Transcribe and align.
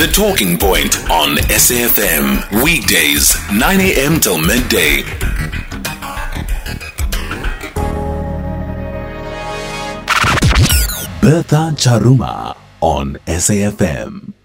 The 0.00 0.06
Talking 0.06 0.56
Point 0.56 0.96
on 1.10 1.36
SAFM. 1.36 2.64
Weekdays, 2.64 3.36
9 3.52 3.80
a.m. 3.80 4.18
till 4.18 4.38
midday. 4.40 5.02
Bertha 11.20 11.74
Charuma 11.76 12.56
on 12.80 13.18
SAFM. 13.26 14.39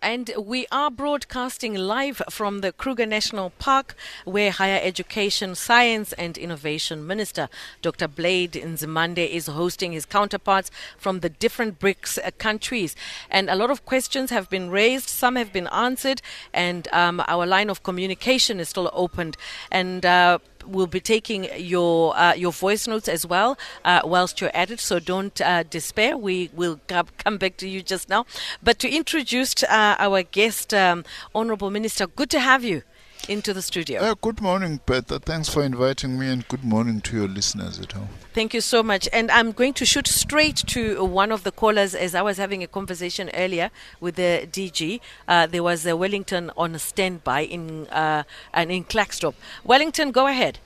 And 0.00 0.30
we 0.38 0.64
are 0.70 0.92
broadcasting 0.92 1.74
live 1.74 2.22
from 2.30 2.60
the 2.60 2.70
Kruger 2.70 3.04
National 3.04 3.50
Park, 3.58 3.96
where 4.24 4.52
Higher 4.52 4.80
Education, 4.80 5.56
Science 5.56 6.12
and 6.12 6.38
Innovation 6.38 7.04
Minister 7.04 7.48
Dr. 7.82 8.06
Blade 8.06 8.52
Nzimande 8.52 9.28
is 9.28 9.48
hosting 9.48 9.90
his 9.90 10.06
counterparts 10.06 10.70
from 10.96 11.18
the 11.18 11.28
different 11.28 11.80
BRICS 11.80 12.18
uh, 12.24 12.30
countries. 12.38 12.94
And 13.28 13.50
a 13.50 13.56
lot 13.56 13.72
of 13.72 13.84
questions 13.84 14.30
have 14.30 14.48
been 14.48 14.70
raised, 14.70 15.08
some 15.08 15.34
have 15.34 15.52
been 15.52 15.66
answered, 15.66 16.22
and 16.52 16.86
um, 16.92 17.20
our 17.26 17.44
line 17.44 17.68
of 17.68 17.82
communication 17.82 18.60
is 18.60 18.68
still 18.68 18.90
opened. 18.94 19.36
And 19.72 20.06
uh, 20.06 20.38
we'll 20.68 20.86
be 20.86 21.00
taking 21.00 21.48
your 21.56 22.16
uh, 22.16 22.34
your 22.34 22.52
voice 22.52 22.86
notes 22.86 23.08
as 23.08 23.26
well 23.26 23.58
uh, 23.84 24.00
whilst 24.04 24.40
you're 24.40 24.54
at 24.54 24.70
it. 24.70 24.80
So 24.80 24.98
don't 24.98 25.40
uh, 25.40 25.62
despair. 25.62 26.16
We 26.16 26.50
will 26.54 26.80
come 26.86 27.38
back 27.38 27.56
to 27.58 27.68
you 27.68 27.82
just 27.82 28.08
now. 28.08 28.26
But 28.62 28.78
to 28.80 28.88
introduce 28.88 29.62
uh, 29.64 29.96
our 29.98 30.22
guest, 30.22 30.74
um, 30.74 31.04
Honourable 31.34 31.70
Minister, 31.70 32.06
good 32.06 32.30
to 32.30 32.40
have 32.40 32.64
you 32.64 32.82
into 33.28 33.52
the 33.52 33.62
studio. 33.62 34.00
Uh, 34.00 34.14
good 34.20 34.40
morning, 34.40 34.80
Peter. 34.86 35.18
Thanks 35.18 35.48
for 35.48 35.62
inviting 35.62 36.18
me, 36.18 36.28
and 36.28 36.46
good 36.48 36.64
morning 36.64 37.00
to 37.02 37.16
your 37.16 37.28
listeners 37.28 37.78
at 37.78 37.92
home. 37.92 38.08
Thank 38.32 38.54
you 38.54 38.60
so 38.60 38.82
much. 38.82 39.08
And 39.12 39.30
I'm 39.30 39.52
going 39.52 39.74
to 39.74 39.84
shoot 39.84 40.06
straight 40.06 40.56
to 40.68 41.04
one 41.04 41.30
of 41.30 41.44
the 41.44 41.52
callers 41.52 41.94
as 41.94 42.14
I 42.14 42.22
was 42.22 42.38
having 42.38 42.62
a 42.62 42.66
conversation 42.66 43.30
earlier 43.34 43.70
with 44.00 44.16
the 44.16 44.48
DG. 44.50 45.00
Uh, 45.26 45.46
there 45.46 45.62
was 45.62 45.84
a 45.86 45.96
Wellington 45.96 46.50
on 46.56 46.78
standby 46.78 47.40
in 47.42 47.86
uh, 47.88 48.22
and 48.54 48.72
in 48.72 48.84
Klerksdorp. 48.84 49.34
Wellington, 49.64 50.10
go 50.10 50.26
ahead. 50.26 50.58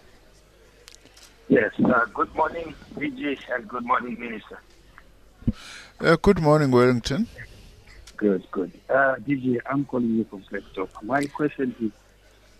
Yes. 1.48 1.73
Uh, 1.84 2.05
good 2.14 2.34
morning, 2.34 2.75
DG, 2.95 3.39
and 3.53 3.69
good 3.69 3.84
morning, 3.84 4.19
Minister. 4.19 4.58
Uh, 6.01 6.17
good 6.17 6.41
morning, 6.41 6.70
Wellington. 6.70 7.27
Good, 8.17 8.48
good. 8.53 8.73
Uh, 8.89 9.17
DG, 9.17 9.58
I'm 9.67 9.84
calling 9.84 10.14
you 10.14 10.25
from 10.25 10.42
Klerksdorp. 10.45 10.91
My 11.03 11.25
question 11.27 11.75
is 11.81 11.91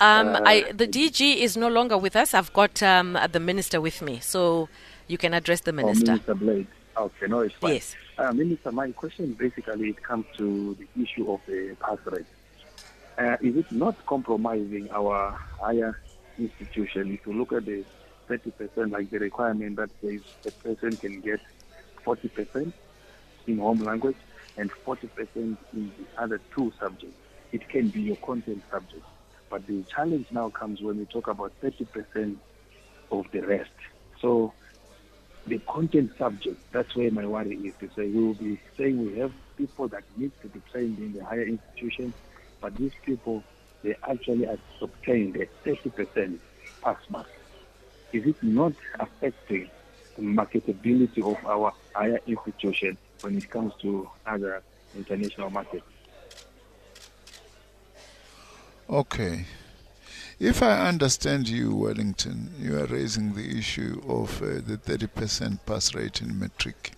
um, 0.03 0.34
uh, 0.34 0.41
I, 0.45 0.72
the 0.72 0.89
DG 0.89 1.36
is 1.36 1.56
no 1.56 1.69
longer 1.69 1.97
with 1.97 2.17
us. 2.17 2.34
I've 2.34 2.53
got 2.53 2.83
um, 2.83 3.17
the 3.31 3.39
minister 3.41 3.81
with 3.81 4.03
me, 4.03 4.19
so 4.20 4.69
you 5.06 5.17
can 5.17 5.33
address 5.33 5.61
the 5.61 5.72
minister. 5.72 6.12
Oh, 6.12 6.14
minister 6.14 6.34
Blade. 6.34 6.67
Okay, 6.97 7.27
no, 7.28 7.41
it's 7.41 7.55
fine. 7.55 7.75
Yes. 7.75 7.95
Uh, 8.19 8.33
minister, 8.33 8.73
my 8.73 8.91
question 8.92 9.33
basically 9.33 9.91
it 9.91 10.03
comes 10.03 10.27
to 10.36 10.77
the 10.78 11.03
issue 11.03 11.30
of 11.33 11.41
the 11.47 11.77
pass 11.80 11.98
rate. 12.06 12.27
Uh, 13.17 13.36
is 13.41 13.56
it 13.56 13.70
not 13.70 13.95
compromising 14.06 14.91
our 14.91 15.30
higher 15.61 15.98
institution 16.39 17.12
if 17.12 17.27
you 17.27 17.33
look 17.33 17.53
at 17.53 17.64
the 17.64 17.84
30%, 18.28 18.91
like 18.91 19.08
the 19.11 19.19
requirement 19.19 19.77
that 19.77 19.91
says 20.00 20.20
a 20.47 20.50
person 20.50 20.97
can 20.97 21.20
get 21.20 21.41
40% 22.05 22.73
in 23.47 23.58
home 23.58 23.78
language 23.78 24.17
and 24.56 24.70
40% 24.84 25.08
in 25.36 25.56
the 25.73 25.89
other 26.19 26.41
two 26.55 26.73
subjects? 26.80 27.17
It 27.53 27.69
can 27.69 27.89
be 27.89 28.00
your 28.00 28.17
content 28.17 28.62
subject. 28.70 29.05
But 29.53 29.67
the 29.67 29.83
challenge 29.95 30.28
now 30.31 30.48
comes 30.48 30.81
when 30.81 30.97
we 30.97 31.05
talk 31.05 31.28
about 31.28 31.53
30% 31.62 32.36
of 33.11 33.27
the 33.33 33.41
rest. 33.41 33.69
So 34.19 34.55
the 35.47 35.58
content 35.58 36.12
subject, 36.17 36.56
that's 36.72 36.97
where 36.97 37.11
my 37.11 37.27
worry 37.27 37.56
is 37.56 37.75
to 37.80 37.91
say 37.95 38.08
we 38.08 38.25
will 38.25 38.33
be 38.33 38.58
saying 38.78 39.12
we 39.12 39.19
have 39.19 39.30
people 39.58 39.89
that 39.89 40.05
need 40.17 40.33
to 40.41 40.48
be 40.48 40.62
trained 40.73 40.97
in 40.98 41.12
the 41.12 41.23
higher 41.23 41.42
institution, 41.42 42.14
but 42.62 42.75
these 42.77 42.92
people, 43.05 43.45
they 43.83 43.95
actually 44.08 44.48
obtain 44.80 45.33
the 45.33 45.47
30% 45.67 46.39
pass 46.83 46.97
mark. 47.11 47.28
Is 48.14 48.27
it 48.27 48.42
not 48.42 48.73
affecting 48.98 49.68
the 50.17 50.23
marketability 50.23 51.23
of 51.23 51.45
our 51.45 51.74
higher 51.95 52.20
institution 52.27 52.96
when 53.20 53.36
it 53.36 53.51
comes 53.51 53.74
to 53.83 54.08
other 54.24 54.62
international 54.96 55.51
markets? 55.51 55.85
Okay. 58.92 59.47
If 60.39 60.63
I 60.63 60.86
understand 60.86 61.48
you, 61.48 61.75
Wellington, 61.75 62.53
you 62.61 62.79
are 62.79 62.85
raising 62.85 63.35
the 63.35 63.58
issue 63.58 64.03
of 64.07 64.42
uh, 64.42 64.61
the 64.67 64.77
30% 64.77 65.61
pass 65.64 65.95
rate 65.95 66.20
in 66.20 66.39
matric. 66.39 66.92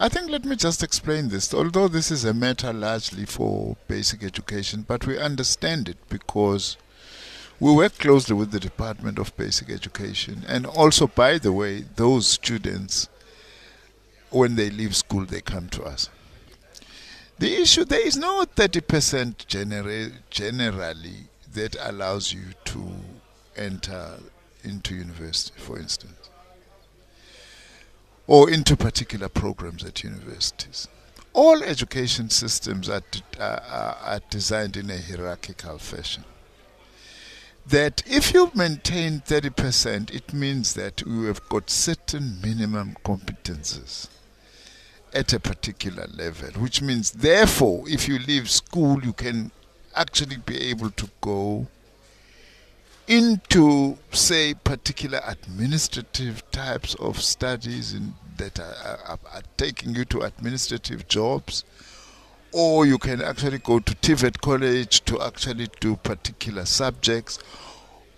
I 0.00 0.08
think 0.08 0.30
let 0.30 0.46
me 0.46 0.56
just 0.56 0.82
explain 0.82 1.28
this. 1.28 1.52
Although 1.52 1.88
this 1.88 2.10
is 2.10 2.24
a 2.24 2.32
matter 2.32 2.72
largely 2.72 3.26
for 3.26 3.76
basic 3.88 4.24
education, 4.24 4.86
but 4.88 5.06
we 5.06 5.18
understand 5.18 5.90
it 5.90 5.98
because 6.08 6.78
we 7.60 7.74
work 7.74 7.98
closely 7.98 8.34
with 8.34 8.50
the 8.50 8.60
Department 8.60 9.18
of 9.18 9.36
Basic 9.36 9.68
Education. 9.68 10.46
And 10.48 10.64
also, 10.64 11.08
by 11.08 11.36
the 11.36 11.52
way, 11.52 11.84
those 11.96 12.26
students, 12.26 13.10
when 14.30 14.56
they 14.56 14.70
leave 14.70 14.96
school, 14.96 15.26
they 15.26 15.42
come 15.42 15.68
to 15.68 15.82
us. 15.82 16.08
The 17.38 17.60
issue 17.60 17.84
there 17.84 18.00
is 18.00 18.16
no 18.16 18.46
30% 18.46 19.46
genera- 19.46 20.10
generally 20.30 21.28
that 21.52 21.76
allows 21.80 22.32
you 22.32 22.54
to 22.64 22.94
enter 23.56 24.18
into 24.64 24.94
university, 24.94 25.58
for 25.58 25.78
instance, 25.78 26.30
or 28.26 28.50
into 28.50 28.74
particular 28.74 29.28
programs 29.28 29.84
at 29.84 30.02
universities. 30.02 30.88
All 31.34 31.62
education 31.62 32.30
systems 32.30 32.88
are, 32.88 33.02
are, 33.38 33.96
are 34.00 34.20
designed 34.30 34.78
in 34.78 34.90
a 34.90 34.98
hierarchical 34.98 35.78
fashion. 35.78 36.24
That 37.66 38.02
if 38.06 38.32
you 38.32 38.50
maintain 38.54 39.20
30%, 39.20 40.10
it 40.14 40.32
means 40.32 40.72
that 40.74 41.02
you 41.02 41.24
have 41.24 41.46
got 41.50 41.68
certain 41.68 42.40
minimum 42.40 42.96
competences 43.04 44.08
at 45.16 45.32
a 45.32 45.40
particular 45.40 46.06
level, 46.14 46.50
which 46.60 46.82
means, 46.82 47.10
therefore, 47.10 47.84
if 47.88 48.06
you 48.06 48.18
leave 48.18 48.50
school, 48.50 49.02
you 49.02 49.14
can 49.14 49.50
actually 49.94 50.36
be 50.36 50.60
able 50.68 50.90
to 50.90 51.08
go 51.22 51.66
into, 53.08 53.96
say, 54.12 54.52
particular 54.52 55.22
administrative 55.26 56.48
types 56.50 56.94
of 56.96 57.22
studies 57.22 57.94
in, 57.94 58.12
that 58.36 58.60
are, 58.60 58.98
are, 59.06 59.18
are, 59.32 59.42
taking 59.56 59.94
you 59.94 60.04
to 60.04 60.20
administrative 60.20 61.08
jobs, 61.08 61.64
or 62.52 62.84
you 62.84 62.98
can 62.98 63.22
actually 63.22 63.58
go 63.58 63.78
to 63.78 63.94
TVET 63.94 64.42
college 64.42 65.02
to 65.06 65.22
actually 65.22 65.68
do 65.80 65.96
particular 65.96 66.66
subjects, 66.66 67.38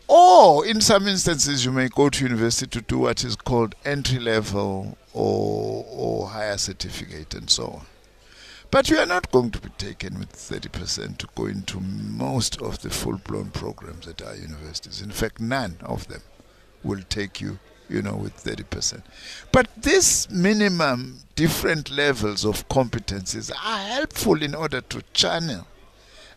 or 0.09 0.67
in 0.67 0.81
some 0.81 1.07
instances, 1.07 1.65
you 1.65 1.71
may 1.71 1.89
go 1.89 2.09
to 2.09 2.25
university 2.25 2.67
to 2.67 2.81
do 2.81 2.99
what 2.99 3.23
is 3.23 3.37
called 3.37 3.77
entry 3.85 4.19
level 4.19 4.99
or, 5.19 5.85
or 5.91 6.29
higher 6.29 6.57
certificate 6.57 7.35
and 7.35 7.51
so 7.51 7.65
on. 7.65 7.87
But 8.71 8.89
you 8.89 8.99
are 8.99 9.07
not 9.07 9.33
going 9.33 9.51
to 9.53 9.59
be 9.61 9.71
taken 9.71 10.19
with 10.19 10.33
30% 10.33 11.19
to 11.19 11.29
go 11.35 11.47
into 11.47 11.81
most 11.81 12.61
of 12.63 12.83
the 12.83 12.91
full 12.91 13.19
blown 13.19 13.51
programs 13.51 14.07
at 14.07 14.23
our 14.23 14.37
universities. 14.37 15.01
In 15.03 15.11
fact, 15.11 15.41
none 15.41 15.79
of 15.83 16.07
them 16.07 16.21
will 16.85 17.03
take 17.09 17.41
you, 17.41 17.59
you 17.89 18.03
know, 18.03 18.15
with 18.15 18.37
30%. 18.45 19.03
But 19.51 19.69
this 19.77 20.31
minimum 20.31 21.21
different 21.35 21.91
levels 21.91 22.45
of 22.45 22.69
competencies 22.69 23.51
are 23.51 23.79
helpful 23.79 24.41
in 24.41 24.55
order 24.55 24.83
to 24.83 25.03
channel 25.15 25.67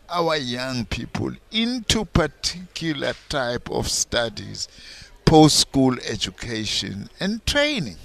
our 0.08 0.36
young 0.36 0.86
people 0.86 1.32
into 1.52 2.04
particular 2.06 3.12
type 3.28 3.70
of 3.70 3.88
studies, 3.88 4.68
post 5.24 5.60
school 5.60 5.96
education 6.08 7.08
and 7.20 7.44
training. 7.46 7.96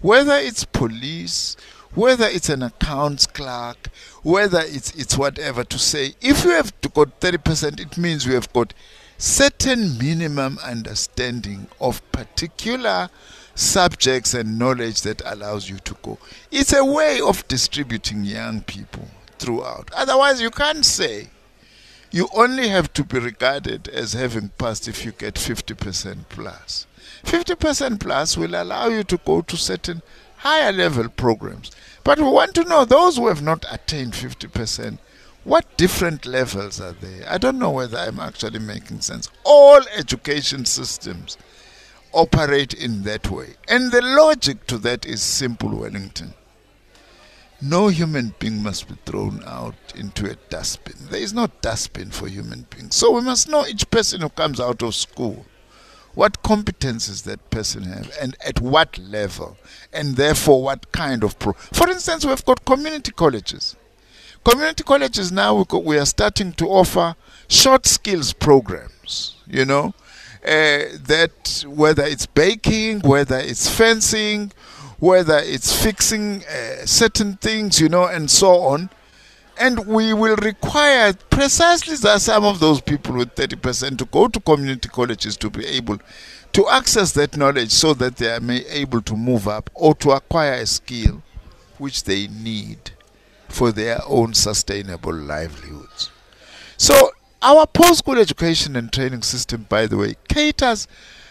Whether 0.00 0.34
it's 0.36 0.64
police, 0.64 1.56
whether 1.94 2.26
it's 2.26 2.48
an 2.48 2.62
accounts 2.62 3.26
clerk, 3.26 3.88
whether 4.22 4.60
it's 4.60 4.94
it's 4.94 5.18
whatever 5.18 5.64
to 5.64 5.78
say, 5.78 6.14
if 6.20 6.44
you 6.44 6.50
have 6.50 6.78
to 6.80 6.88
got 6.88 7.20
30%, 7.20 7.80
it 7.80 7.98
means 7.98 8.26
we 8.26 8.34
have 8.34 8.52
got 8.52 8.72
certain 9.18 9.98
minimum 9.98 10.58
understanding 10.64 11.66
of 11.80 12.00
particular 12.12 13.10
subjects 13.54 14.32
and 14.32 14.58
knowledge 14.58 15.02
that 15.02 15.20
allows 15.26 15.68
you 15.68 15.76
to 15.80 15.94
go. 16.02 16.18
It's 16.50 16.72
a 16.72 16.84
way 16.84 17.20
of 17.20 17.46
distributing 17.48 18.24
young 18.24 18.62
people 18.62 19.06
throughout. 19.38 19.90
Otherwise, 19.94 20.40
you 20.40 20.50
can't 20.50 20.84
say 20.84 21.28
you 22.10 22.28
only 22.34 22.68
have 22.68 22.92
to 22.94 23.04
be 23.04 23.18
regarded 23.18 23.88
as 23.88 24.14
having 24.14 24.48
passed 24.58 24.88
if 24.88 25.04
you 25.04 25.12
get 25.12 25.34
50% 25.34 26.24
plus. 26.28 26.86
50% 27.24 28.00
plus 28.00 28.36
will 28.36 28.54
allow 28.54 28.88
you 28.88 29.04
to 29.04 29.16
go 29.18 29.40
to 29.42 29.56
certain 29.56 30.02
higher 30.38 30.72
level 30.72 31.08
programs. 31.08 31.70
But 32.04 32.18
we 32.18 32.24
want 32.24 32.54
to 32.54 32.64
know 32.64 32.84
those 32.84 33.16
who 33.16 33.28
have 33.28 33.42
not 33.42 33.64
attained 33.70 34.14
50%, 34.14 34.98
what 35.44 35.76
different 35.76 36.26
levels 36.26 36.80
are 36.80 36.92
there? 36.92 37.24
I 37.28 37.38
don't 37.38 37.58
know 37.58 37.70
whether 37.70 37.98
I'm 37.98 38.20
actually 38.20 38.58
making 38.58 39.00
sense. 39.00 39.28
All 39.44 39.80
education 39.96 40.64
systems 40.64 41.36
operate 42.12 42.74
in 42.74 43.02
that 43.04 43.30
way. 43.30 43.54
And 43.68 43.92
the 43.92 44.02
logic 44.02 44.66
to 44.68 44.78
that 44.78 45.06
is 45.06 45.22
simple, 45.22 45.76
Wellington. 45.76 46.34
no 47.62 47.88
human 47.88 48.34
being 48.38 48.62
must 48.62 48.88
be 48.88 48.94
thrown 49.04 49.42
out 49.44 49.74
into 49.94 50.30
a 50.30 50.34
dustbin. 50.48 50.96
There 51.10 51.20
is 51.20 51.34
no 51.34 51.48
dustbin 51.60 52.10
for 52.10 52.26
human 52.26 52.66
beings. 52.70 52.96
So 52.96 53.10
we 53.12 53.20
must 53.20 53.48
know 53.48 53.66
each 53.66 53.90
person 53.90 54.22
who 54.22 54.30
comes 54.30 54.60
out 54.60 54.82
of 54.82 54.94
school 54.94 55.44
what 56.14 56.42
competences 56.42 57.22
that 57.24 57.50
person 57.50 57.84
have 57.84 58.10
and 58.20 58.36
at 58.44 58.60
what 58.60 58.98
level? 58.98 59.56
And 59.92 60.16
therefore 60.16 60.62
what 60.62 60.92
kind 60.92 61.22
of 61.24 61.38
pro? 61.38 61.52
For 61.52 61.88
instance 61.88 62.24
we've 62.24 62.44
got 62.44 62.64
community 62.64 63.12
colleges. 63.12 63.76
Community 64.44 64.84
colleges 64.84 65.30
now 65.30 65.54
we, 65.54 65.78
we 65.80 65.98
are 65.98 66.06
starting 66.06 66.52
to 66.54 66.66
offer 66.66 67.14
short 67.48 67.84
skills 67.86 68.32
programs 68.32 69.34
you 69.50 69.64
know 69.64 69.92
uh, 70.44 70.86
that 71.04 71.64
whether 71.66 72.04
it's 72.04 72.26
baking 72.26 73.00
whether 73.00 73.38
it's 73.38 73.68
fencing 73.68 74.52
whether 74.98 75.38
it's 75.38 75.82
fixing 75.82 76.44
uh, 76.44 76.86
certain 76.86 77.34
things 77.36 77.80
you 77.80 77.88
know 77.88 78.04
and 78.06 78.30
so 78.30 78.60
on 78.60 78.88
and 79.60 79.86
we 79.86 80.14
will 80.14 80.36
require 80.36 81.12
precisely 81.28 81.94
that 81.96 82.22
some 82.22 82.44
of 82.44 82.60
those 82.60 82.80
people 82.80 83.14
with 83.14 83.34
30% 83.34 83.98
to 83.98 84.06
go 84.06 84.26
to 84.26 84.40
community 84.40 84.88
colleges 84.88 85.36
to 85.36 85.50
be 85.50 85.66
able 85.66 85.98
to 86.52 86.68
access 86.68 87.12
that 87.12 87.36
knowledge 87.36 87.70
so 87.70 87.92
that 87.94 88.16
they 88.16 88.30
are 88.30 88.40
able 88.70 89.02
to 89.02 89.14
move 89.14 89.46
up 89.46 89.70
or 89.74 89.94
to 89.96 90.12
acquire 90.12 90.54
a 90.54 90.66
skill 90.66 91.22
which 91.78 92.04
they 92.04 92.26
need 92.28 92.90
for 93.48 93.70
their 93.70 94.00
own 94.06 94.32
sustainable 94.32 95.14
livelihoods. 95.14 96.10
So 96.76 97.10
our 97.42 97.66
post-school 97.66 98.18
education 98.18 98.76
and 98.76 98.90
training 98.92 99.22
system, 99.22 99.66
by 99.68 99.86
the 99.86 99.96
way, 99.96 100.16
caters 100.28 100.88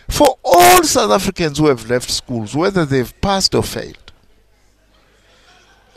for 0.07 0.37
all 0.43 0.83
South 0.83 1.11
Africans 1.11 1.57
who 1.57 1.67
have 1.67 1.89
left 1.89 2.09
schools, 2.09 2.55
whether 2.55 2.85
they've 2.85 3.19
passed 3.21 3.55
or 3.55 3.63
failed. 3.63 4.11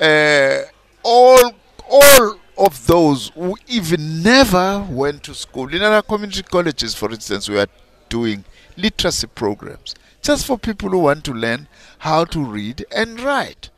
Uh, 0.01 0.63
all 1.03 1.53
all 1.89 2.39
of 2.59 2.87
those 2.87 3.31
who 3.35 3.57
even 3.67 4.23
never 4.23 4.87
went 4.91 5.23
to 5.25 5.35
school. 5.35 5.73
In 5.75 5.83
our 5.83 6.03
community 6.03 6.43
colleges, 6.43 6.95
for 6.95 7.11
instance, 7.11 7.49
we 7.49 7.59
are 7.59 7.69
doing 8.09 8.45
literacy 8.77 9.27
programs 9.27 9.95
just 10.23 10.47
for 10.47 10.59
people 10.59 10.91
who 10.91 11.01
want 11.01 11.25
to 11.25 11.33
learn 11.33 11.67
how 11.99 12.25
to 12.25 12.45
read 12.45 12.85
and 12.95 13.21
write. 13.21 13.71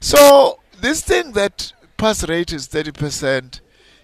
So, 0.00 0.60
this 0.80 1.02
thing 1.02 1.32
that 1.32 1.72
pass 1.96 2.26
rate 2.28 2.52
is 2.52 2.68
30% 2.68 3.60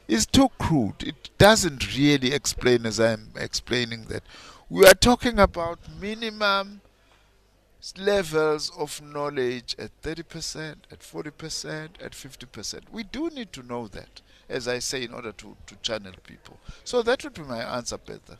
is 0.08 0.26
too 0.26 0.48
crude. 0.58 1.02
It 1.02 1.30
doesn't 1.38 1.96
really 1.96 2.32
explain, 2.32 2.84
as 2.86 3.00
I'm 3.00 3.30
explaining, 3.36 4.06
that 4.06 4.22
we 4.68 4.86
are 4.86 4.94
talking 4.94 5.38
about 5.38 5.78
minimum 6.00 6.80
levels 7.98 8.70
of 8.76 9.00
knowledge 9.02 9.74
at 9.78 9.90
30%, 10.02 10.76
at 10.90 11.00
40%, 11.00 11.88
at 12.02 12.12
50%. 12.12 12.80
We 12.92 13.04
do 13.04 13.30
need 13.30 13.52
to 13.54 13.62
know 13.62 13.88
that, 13.88 14.20
as 14.48 14.68
I 14.68 14.80
say, 14.80 15.04
in 15.04 15.14
order 15.14 15.32
to, 15.32 15.56
to 15.66 15.76
channel 15.76 16.12
people. 16.24 16.58
So 16.84 17.02
that 17.02 17.24
would 17.24 17.34
be 17.34 17.42
my 17.42 17.62
answer, 17.76 17.98
Peter. 17.98 18.38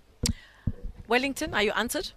Wellington, 1.08 1.54
are 1.54 1.62
you 1.62 1.72
answered? 1.72 2.12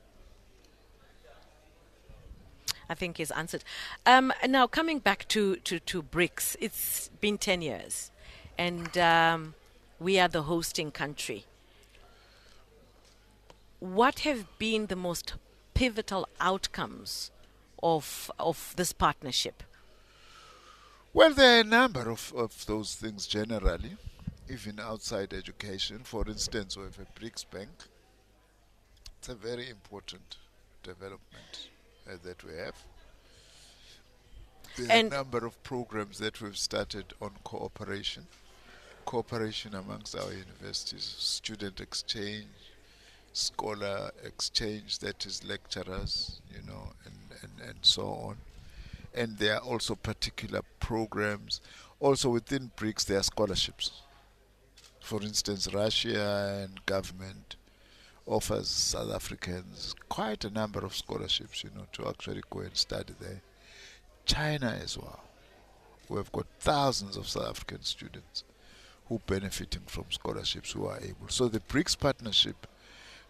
I 2.90 2.96
think 2.96 3.18
he's 3.18 3.31
answered. 3.31 3.64
Um, 4.06 4.34
now, 4.48 4.68
coming 4.68 5.00
back 5.00 5.28
to, 5.30 5.56
to, 5.58 5.80
to 5.80 6.04
BRICS, 6.04 6.58
it's 6.60 7.10
been 7.22 7.38
10 7.38 7.62
years, 7.62 8.12
and 8.58 8.98
um, 8.98 9.56
we 10.00 10.20
are 10.20 10.28
the 10.28 10.44
hosting 10.44 10.92
country. 10.92 11.46
What 13.80 14.20
have 14.20 14.46
been 14.60 14.88
the 14.88 14.96
most 14.96 15.34
pivotal 15.74 16.28
outcomes 16.40 17.31
of 17.81 18.31
of 18.40 18.74
this 18.78 18.94
partnership? 18.94 19.64
Well, 21.14 21.34
there 21.34 21.58
are 21.58 21.62
a 21.62 21.64
number 21.64 22.10
of, 22.10 22.34
of 22.36 22.66
those 22.66 22.96
things 22.96 23.28
generally, 23.28 23.98
even 24.50 24.80
outside 24.80 25.31
education. 25.31 26.00
For 26.04 26.28
instance, 26.28 26.75
we 26.75 26.84
have 26.86 26.98
a 26.98 27.20
BRICS 27.20 27.46
Bank. 27.52 27.70
It's 29.20 29.30
a 29.30 29.36
very 29.36 29.70
important 29.70 30.38
development 30.81 31.70
uh, 32.08 32.18
that 32.24 32.44
we 32.44 32.56
have. 32.56 32.75
There 34.75 34.90
are 34.90 35.06
a 35.06 35.10
number 35.10 35.46
of 35.46 35.62
programs 35.62 36.18
that 36.18 36.42
we've 36.42 36.58
started 36.58 37.14
on 37.22 37.31
cooperation, 37.44 38.25
cooperation 39.06 39.75
amongst 39.75 40.16
our 40.16 40.34
universities, 40.34 41.04
student 41.04 41.80
exchange, 41.80 42.48
scholar 43.34 44.12
exchange, 44.24 45.00
that 45.00 45.26
is 45.26 45.44
lecturers, 45.44 46.42
you 46.50 46.66
know, 46.66 46.94
and, 47.06 47.16
and, 47.42 47.70
and 47.70 47.78
so 47.82 48.04
on. 48.04 48.38
And 49.14 49.38
there 49.38 49.56
are 49.56 49.62
also 49.62 49.96
particular 49.96 50.62
programs. 50.80 51.62
Also 52.00 52.30
within 52.30 52.72
BRICS, 52.78 53.06
there 53.06 53.20
are 53.20 53.24
scholarships. 53.24 53.92
For 55.00 55.22
instance, 55.22 55.74
Russia 55.74 56.62
and 56.64 56.86
government 56.86 57.56
offers 58.26 58.70
South 58.70 59.12
Africans 59.14 59.94
quite 60.10 60.46
a 60.46 60.50
number 60.50 60.80
of 60.80 60.96
scholarships, 60.96 61.64
you 61.64 61.70
know, 61.76 61.86
to 61.92 62.08
actually 62.08 62.42
go 62.50 62.60
and 62.60 62.76
study 62.76 63.14
there. 63.20 63.42
China 64.26 64.80
as 64.82 64.98
well. 64.98 65.20
We've 66.10 66.32
got 66.32 66.48
thousands 66.60 67.18
of 67.18 67.28
South 67.28 67.50
African 67.50 67.84
students 67.84 68.44
who 69.08 69.20
benefiting 69.28 69.84
from 69.88 70.06
scholarships 70.10 70.72
who 70.72 70.86
are 70.86 71.00
able. 71.00 71.28
So 71.28 71.48
the 71.48 71.60
BRICS 71.60 72.00
partnership 72.00 72.68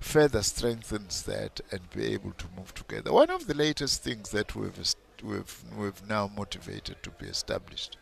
further 0.04 0.44
strengthens 0.44 1.24
that 1.24 1.62
and 1.72 1.90
be 1.92 2.14
able 2.14 2.34
to 2.34 2.46
move 2.58 2.74
together. 2.74 3.12
One 3.12 3.30
of 3.30 3.48
the 3.48 3.54
latest 3.54 4.04
things 4.04 4.30
that 4.32 4.56
we've 4.56 4.96
we've 5.24 5.64
we've 5.78 6.08
now 6.08 6.30
motivated 6.36 7.02
to 7.04 7.10
be 7.12 7.26
established. 7.26 7.98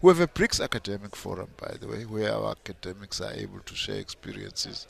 We 0.00 0.10
have 0.10 0.20
a 0.20 0.26
BRICS 0.26 0.62
academic 0.62 1.14
forum, 1.14 1.50
by 1.56 1.74
the 1.78 1.88
way, 1.88 2.04
where 2.04 2.32
our 2.32 2.52
academics 2.52 3.20
are 3.20 3.32
able 3.32 3.60
to 3.60 3.74
share 3.74 3.96
experiences 3.96 4.86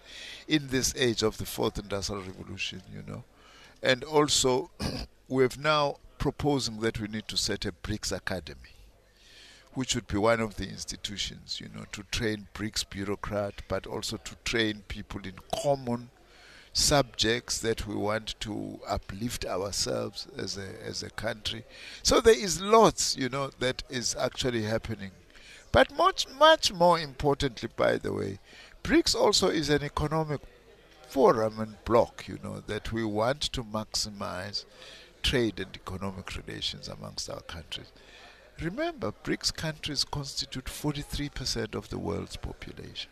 in 0.46 0.68
this 0.68 0.94
age 0.96 1.22
of 1.22 1.38
the 1.38 1.46
fourth 1.46 1.78
industrial 1.78 2.22
revolution, 2.22 2.82
you 2.94 3.02
know. 3.06 3.24
And 3.82 4.04
also, 4.04 4.70
we've 5.28 5.58
now 5.58 5.96
proposing 6.18 6.80
that 6.80 7.00
we 7.00 7.08
need 7.08 7.26
to 7.28 7.36
set 7.36 7.64
a 7.64 7.72
BRICS 7.72 8.12
academy, 8.12 8.76
which 9.74 9.94
would 9.94 10.06
be 10.06 10.18
one 10.18 10.40
of 10.40 10.56
the 10.56 10.68
institutions, 10.68 11.60
you 11.60 11.68
know, 11.74 11.84
to 11.92 12.02
train 12.10 12.48
BRICS 12.54 12.88
bureaucrat, 12.90 13.62
but 13.66 13.86
also 13.86 14.18
to 14.18 14.36
train 14.44 14.84
people 14.88 15.22
in 15.24 15.34
common 15.62 16.10
subjects 16.72 17.58
that 17.58 17.86
we 17.86 17.94
want 17.94 18.38
to 18.40 18.78
uplift 18.86 19.44
ourselves 19.44 20.28
as 20.36 20.56
a 20.56 20.68
as 20.84 21.02
a 21.02 21.10
country. 21.10 21.64
So 22.02 22.20
there 22.20 22.38
is 22.38 22.60
lots, 22.60 23.16
you 23.16 23.28
know, 23.28 23.50
that 23.58 23.82
is 23.90 24.14
actually 24.16 24.62
happening. 24.62 25.10
But 25.72 25.96
much 25.96 26.28
much 26.28 26.72
more 26.72 26.98
importantly, 26.98 27.68
by 27.76 27.96
the 27.98 28.12
way, 28.12 28.38
BRICS 28.82 29.14
also 29.14 29.48
is 29.48 29.68
an 29.68 29.82
economic 29.82 30.40
forum 31.08 31.58
and 31.58 31.84
block, 31.84 32.26
you 32.28 32.38
know, 32.42 32.60
that 32.66 32.92
we 32.92 33.04
want 33.04 33.40
to 33.40 33.62
maximize 33.64 34.64
trade 35.22 35.60
and 35.60 35.74
economic 35.74 36.36
relations 36.36 36.88
amongst 36.88 37.28
our 37.28 37.42
countries. 37.42 37.92
Remember, 38.60 39.12
BRICS 39.24 39.54
countries 39.54 40.04
constitute 40.04 40.66
43% 40.66 41.74
of 41.74 41.88
the 41.88 41.98
world's 41.98 42.36
population. 42.36 43.10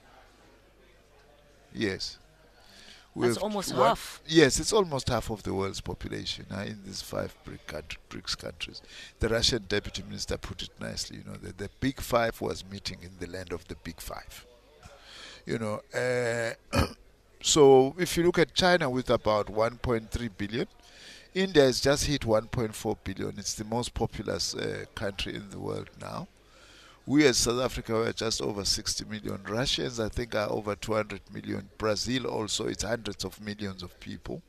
Yes. 1.73 2.19
That's 3.27 3.39
almost 3.39 3.75
one, 3.75 3.89
half. 3.89 4.21
Yes, 4.27 4.61
it's 4.61 4.73
almost 4.73 5.09
half 5.09 5.31
of 5.31 5.43
the 5.43 5.55
world's 5.55 5.81
population 5.81 6.47
uh, 6.51 6.61
in 6.61 6.81
these 6.85 7.03
five 7.03 7.35
BRICS 8.11 8.37
countries. 8.39 8.83
The 9.19 9.29
Russian 9.29 9.65
deputy 9.69 10.03
minister 10.03 10.37
put 10.37 10.63
it 10.63 10.71
nicely. 10.81 11.19
You 11.19 11.25
know, 11.25 11.37
that 11.43 11.59
the 11.59 11.71
Big 11.81 12.01
Five 12.01 12.41
was 12.41 12.65
meeting 12.71 12.99
in 13.03 13.11
the 13.19 13.31
land 13.33 13.53
of 13.53 13.67
the 13.69 13.77
Big 13.77 14.01
Five. 14.01 14.47
You 15.47 15.59
know, 15.59 15.81
uh, 15.95 16.87
so 17.43 17.95
if 17.99 18.17
you 18.17 18.25
look 18.25 18.39
at 18.39 18.55
China 18.55 18.91
with 18.91 19.11
about 19.11 19.47
1.3 19.47 20.31
billion, 20.37 20.67
India 21.35 21.63
has 21.63 21.81
just 21.81 22.05
hit 22.07 22.23
1.4 22.23 22.97
billion. 23.05 23.39
It's 23.39 23.55
the 23.55 23.65
most 23.65 23.95
populous 23.95 24.55
uh, 24.55 24.85
country 24.95 25.35
in 25.35 25.51
the 25.51 25.59
world 25.59 25.91
now. 26.01 26.29
We 27.09 27.25
as 27.25 27.39
South 27.39 27.59
Africa 27.63 27.95
were 27.95 28.13
just 28.13 28.43
over 28.43 28.67
60 28.67 29.07
million. 29.07 29.43
Russians, 29.49 29.99
I 29.99 30.11
think, 30.11 30.35
are 30.35 30.51
over 30.51 30.77
200 30.77 31.23
million. 31.33 31.71
Brazil 31.79 32.27
also, 32.27 32.67
it's 32.67 32.83
hundreds 32.83 33.25
of 33.25 33.41
millions 33.41 33.83
of 33.83 33.99
people. 33.99 34.43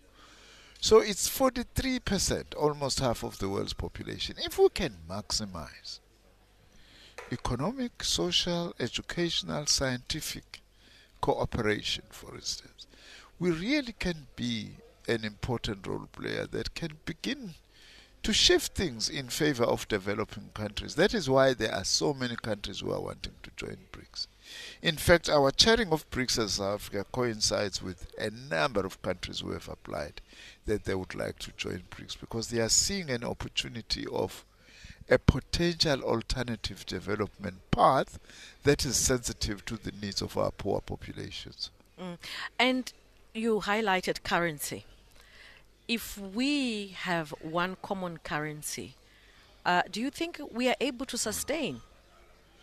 So 0.81 0.99
it's 0.99 1.29
43%, 1.29 2.43
almost 2.57 2.99
half 2.99 3.23
of 3.23 3.37
the 3.39 3.47
world's 3.47 3.71
population. 3.71 4.35
If 4.39 4.59
we 4.59 4.67
can 4.67 4.93
maximize 5.09 6.01
economic, 7.31 8.03
social, 8.03 8.75
educational, 8.77 9.65
scientific 9.65 10.59
cooperation, 11.21 12.03
for 12.09 12.35
instance, 12.35 12.87
we 13.39 13.51
really 13.51 13.95
can 13.97 14.27
be 14.35 14.71
an 15.07 15.23
important 15.23 15.87
role 15.87 16.09
player 16.11 16.45
that 16.47 16.75
can 16.75 16.91
begin 17.05 17.53
to 18.23 18.33
shift 18.33 18.73
things 18.73 19.09
in 19.09 19.27
favor 19.29 19.63
of 19.63 19.87
developing 19.87 20.49
countries. 20.53 20.95
That 20.95 21.13
is 21.13 21.29
why 21.29 21.53
there 21.53 21.73
are 21.73 21.83
so 21.83 22.13
many 22.13 22.35
countries 22.35 22.81
who 22.81 22.91
are 22.91 23.01
wanting 23.01 23.33
to 23.43 23.51
join 23.55 23.77
BRICS. 23.91 24.27
In 24.81 24.97
fact, 24.97 25.29
our 25.29 25.51
chairing 25.51 25.91
of 25.91 26.09
BRICS 26.09 26.43
as 26.43 26.53
South 26.53 26.81
Africa 26.81 27.05
coincides 27.11 27.81
with 27.81 28.11
a 28.17 28.29
number 28.29 28.85
of 28.85 29.01
countries 29.01 29.39
who 29.39 29.51
have 29.51 29.69
applied 29.69 30.21
that 30.65 30.85
they 30.85 30.95
would 30.95 31.15
like 31.15 31.39
to 31.39 31.51
join 31.55 31.83
BRICS 31.91 32.19
because 32.19 32.49
they 32.49 32.59
are 32.59 32.69
seeing 32.69 33.09
an 33.09 33.23
opportunity 33.23 34.05
of 34.11 34.43
a 35.09 35.17
potential 35.17 36.01
alternative 36.03 36.85
development 36.85 37.57
path 37.71 38.19
that 38.63 38.85
is 38.85 38.95
sensitive 38.95 39.65
to 39.65 39.77
the 39.77 39.91
needs 40.01 40.21
of 40.21 40.37
our 40.37 40.51
poor 40.51 40.81
populations. 40.81 41.71
Mm. 41.99 42.17
And 42.59 42.93
you 43.33 43.61
highlighted 43.61 44.23
currency. 44.23 44.85
If 45.89 46.19
we 46.19 46.89
have 46.89 47.31
one 47.41 47.75
common 47.81 48.19
currency, 48.19 48.93
uh, 49.65 49.81
do 49.91 49.99
you 49.99 50.11
think 50.11 50.39
we 50.51 50.69
are 50.69 50.75
able 50.79 51.07
to 51.07 51.17
sustain 51.17 51.81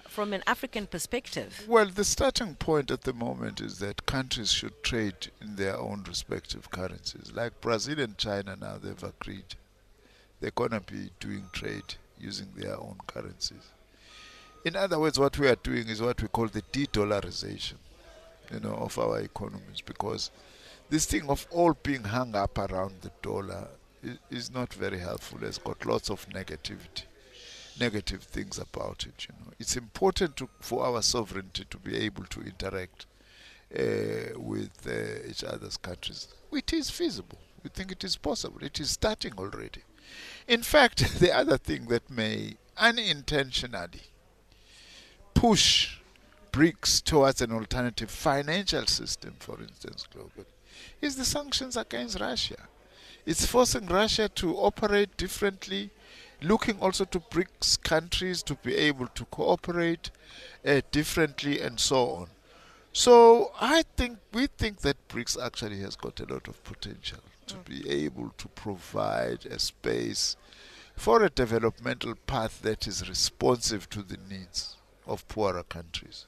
from 0.07 0.33
an 0.33 0.45
African 0.47 0.87
perspective? 0.87 1.65
Well, 1.67 1.87
the 1.87 2.05
starting 2.05 2.55
point 2.55 2.93
at 2.93 3.03
the 3.03 3.13
moment 3.13 3.61
is 3.61 3.81
that 3.81 4.07
countries 4.07 4.53
should 4.53 4.81
trade 4.85 5.33
in 5.43 5.57
their 5.57 5.77
own 5.77 6.05
respective 6.07 6.71
currencies. 6.71 7.33
Like 7.35 7.61
Brazil 7.61 7.99
and 7.99 8.17
China 8.17 8.55
now, 8.61 8.79
they've 8.81 9.03
agreed 9.03 9.57
they're 10.39 10.53
going 10.53 10.71
to 10.71 10.81
be 10.81 11.11
doing 11.19 11.47
trade 11.53 11.97
using 12.21 12.47
their 12.55 12.77
own 12.77 12.99
currencies. 13.09 13.73
In 14.65 14.77
other 14.77 15.01
words, 15.01 15.19
what 15.19 15.37
we 15.37 15.49
are 15.49 15.57
doing 15.57 15.89
is 15.89 16.01
what 16.01 16.23
we 16.23 16.29
call 16.29 16.47
the 16.47 16.63
de-dollarization, 16.71 17.75
you 18.53 18.61
know, 18.61 18.75
of 18.75 18.97
our 19.01 19.19
economies, 19.19 19.81
because 19.85 20.31
this 20.89 21.07
thing 21.07 21.29
of 21.29 21.47
all 21.51 21.75
being 21.83 22.05
hung 22.05 22.35
up 22.35 22.59
around 22.59 22.95
the 23.03 23.11
dollar 23.23 23.69
is, 24.03 24.19
is 24.31 24.51
not 24.51 24.73
very 24.73 24.99
helpful. 24.99 25.43
It's 25.43 25.59
got 25.59 25.85
lots 25.85 26.11
of 26.11 26.29
negativity, 26.29 27.05
negative 27.81 28.23
things 28.23 28.59
about 28.59 29.05
it. 29.07 29.27
You 29.29 29.35
know, 29.41 29.53
it's 29.59 29.77
important 29.77 30.37
to, 30.37 30.49
for 30.61 30.85
our 30.85 31.03
sovereignty 31.03 31.65
to 31.71 31.79
be 31.79 31.97
able 31.97 32.25
to 32.25 32.41
interact 32.41 33.07
uh, 33.77 34.39
with 34.39 34.87
uh, 34.87 35.29
each 35.29 35.43
other's 35.45 35.77
countries. 35.77 36.29
It 36.53 36.73
is 36.73 36.91
feasible. 36.91 37.39
We 37.63 37.71
think 37.71 37.91
it 37.91 38.05
is 38.05 38.17
possible. 38.17 38.63
It 38.63 38.79
is 38.79 38.91
starting 38.91 39.33
already. 39.39 39.83
In 40.47 40.63
fact, 40.63 41.19
the 41.21 41.33
other 41.33 41.59
thing 41.59 41.87
that 41.87 42.09
may 42.09 42.57
unintentionally 42.77 44.03
push 45.35 45.99
BRICS 46.53 47.03
towards 47.03 47.43
an 47.43 47.53
alternative 47.53 48.11
financial 48.11 48.87
system, 48.87 49.35
for 49.41 49.61
instance, 49.61 50.07
globally, 50.15 50.47
is 51.01 51.17
the 51.17 51.25
sanctions 51.25 51.77
against 51.77 52.21
Russia. 52.21 52.69
It's 53.25 53.47
forcing 53.47 53.87
Russia 53.87 54.29
to 54.37 54.57
operate 54.57 55.17
differently, 55.17 55.91
looking 56.43 56.79
also 56.81 57.05
to 57.07 57.19
BRICS 57.19 57.83
countries 57.83 58.43
to 58.45 58.55
be 58.55 58.75
able 58.77 59.09
to 59.09 59.25
cooperate 59.27 60.11
uh, 60.65 60.81
differently, 60.93 61.61
and 61.61 61.81
so 61.81 62.11
on. 62.11 62.29
So 62.93 63.53
I 63.61 63.83
think 63.97 64.19
we 64.33 64.47
think 64.47 64.81
that 64.81 65.09
BRICS 65.09 65.45
actually 65.45 65.81
has 65.81 65.97
got 65.97 66.21
a 66.21 66.33
lot 66.33 66.49
of 66.49 66.63
potential 66.65 67.19
to 67.47 67.57
be 67.57 67.89
able 67.89 68.33
to 68.39 68.49
provide 68.49 69.47
a 69.47 69.59
space 69.59 70.37
for 70.97 71.23
a 71.23 71.31
developmental 71.31 72.15
path 72.27 72.63
that 72.63 72.87
is 72.87 73.09
responsive 73.09 73.89
to 73.91 74.03
the 74.03 74.19
needs 74.31 74.77
of 75.07 75.27
poorer 75.29 75.63
countries. 75.63 76.27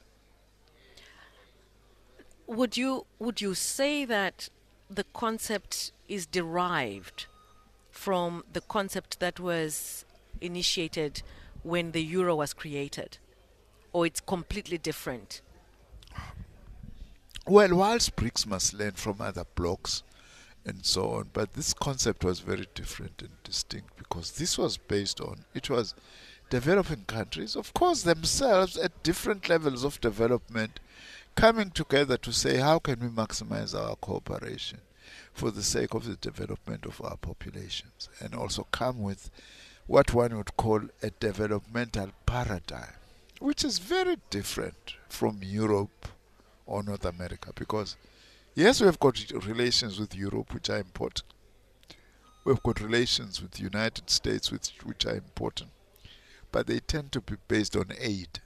Would 2.49 2.77
you 2.77 3.07
would 3.19 3.41
you 3.41 3.55
say 3.55 4.05
that 4.07 4.49
the 4.91 5.05
concept 5.13 5.93
is 6.09 6.27
derived 6.27 7.27
from 7.91 8.43
the 8.53 8.63
concept 8.63 9.21
that 9.21 9.39
was 9.39 10.05
initiated 10.41 11.23
when 11.63 11.93
the 11.93 12.03
euro 12.03 12.37
was 12.37 12.55
created 12.55 13.19
or 13.93 14.07
it's 14.07 14.21
completely 14.21 14.79
different? 14.79 15.43
Well, 17.47 17.75
whilst 17.77 18.17
BRICS 18.17 18.47
must 18.47 18.75
learn 18.75 18.93
from 18.93 19.21
other 19.21 19.45
blocks, 19.55 20.03
and 20.69 20.85
so 20.85 21.11
on. 21.13 21.31
But 21.33 21.55
this 21.55 21.73
concept 21.73 22.25
was 22.25 22.41
very 22.41 22.67
different 22.75 23.23
and 23.23 23.43
distinct 23.43 23.97
because 23.97 24.33
this 24.33 24.59
was 24.59 24.77
based 24.77 25.21
on 25.21 25.45
it 25.55 25.71
was 25.71 25.95
developing 26.51 27.05
countries, 27.07 27.57
of 27.57 27.75
course, 27.75 28.03
themselves 28.03 28.77
at 28.77 29.03
different 29.03 29.49
levels 29.49 29.85
of 29.85 30.01
development, 30.01 30.81
coming 31.39 31.71
together 31.71 32.17
to 32.17 32.33
say 32.33 32.57
how 32.57 32.81
can 32.81 32.99
we 32.99 33.07
maximize 33.07 33.73
our 33.73 33.95
cooperation 33.97 34.81
for 35.33 35.53
the 35.53 35.63
sake 35.63 35.95
of 35.95 36.05
the 36.05 36.17
development 36.17 36.85
of 36.85 37.01
our 37.05 37.17
populations, 37.17 38.09
and 38.19 38.35
also 38.35 38.67
come 38.73 39.01
with 39.01 39.31
what 39.87 40.13
one 40.13 40.37
would 40.37 40.57
call 40.57 40.81
a 41.01 41.11
developmental 41.21 42.11
paradigm, 42.27 42.95
which 43.39 43.65
is 43.65 43.79
very 43.79 44.17
different 44.31 44.95
from 45.09 45.39
Europe 45.43 46.09
or 46.67 46.83
North 46.83 47.05
America 47.05 47.53
because 47.55 47.97
Yes, 48.57 48.81
we've 48.81 48.99
got 48.99 49.31
relations 49.47 50.01
with 50.01 50.17
Europe, 50.17 50.53
which 50.53 50.69
are 50.69 50.79
important. 50.79 51.33
We've 52.45 52.61
got 52.61 52.81
relations 52.81 53.41
with 53.41 53.53
the 53.53 53.63
United 53.63 54.11
States, 54.11 54.51
which, 54.51 54.73
which 54.83 55.07
are 55.07 55.15
important. 55.15 55.71
But 56.51 56.67
they 56.67 56.81
tend 56.81 57.13
to 57.13 57.21
be 57.21 57.37
based 57.47 57.77
on 57.77 57.93
aid 57.97 58.41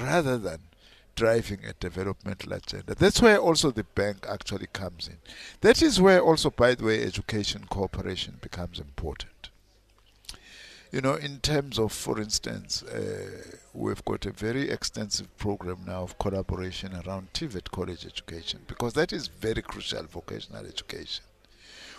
rather 0.00 0.38
than 0.38 0.60
driving 1.16 1.64
a 1.64 1.72
developmental 1.80 2.52
agenda. 2.52 2.94
That's 2.94 3.20
where 3.20 3.38
also 3.38 3.72
the 3.72 3.84
bank 3.84 4.26
actually 4.28 4.68
comes 4.72 5.08
in. 5.08 5.16
That 5.62 5.82
is 5.82 6.00
where 6.00 6.20
also, 6.20 6.50
by 6.50 6.76
the 6.76 6.84
way, 6.84 7.02
education 7.02 7.64
cooperation 7.68 8.38
becomes 8.40 8.78
important 8.78 9.30
you 10.92 11.00
know, 11.00 11.14
in 11.14 11.40
terms 11.40 11.78
of, 11.78 11.92
for 11.92 12.18
instance, 12.20 12.82
uh, 12.84 13.42
we've 13.74 14.04
got 14.04 14.24
a 14.24 14.30
very 14.30 14.70
extensive 14.70 15.36
program 15.36 15.78
now 15.86 16.02
of 16.02 16.18
collaboration 16.18 16.92
around 17.06 17.32
TVET 17.34 17.70
college 17.70 18.06
education 18.06 18.60
because 18.66 18.94
that 18.94 19.12
is 19.12 19.28
very 19.28 19.62
crucial 19.62 20.04
vocational 20.04 20.64
education. 20.64 21.24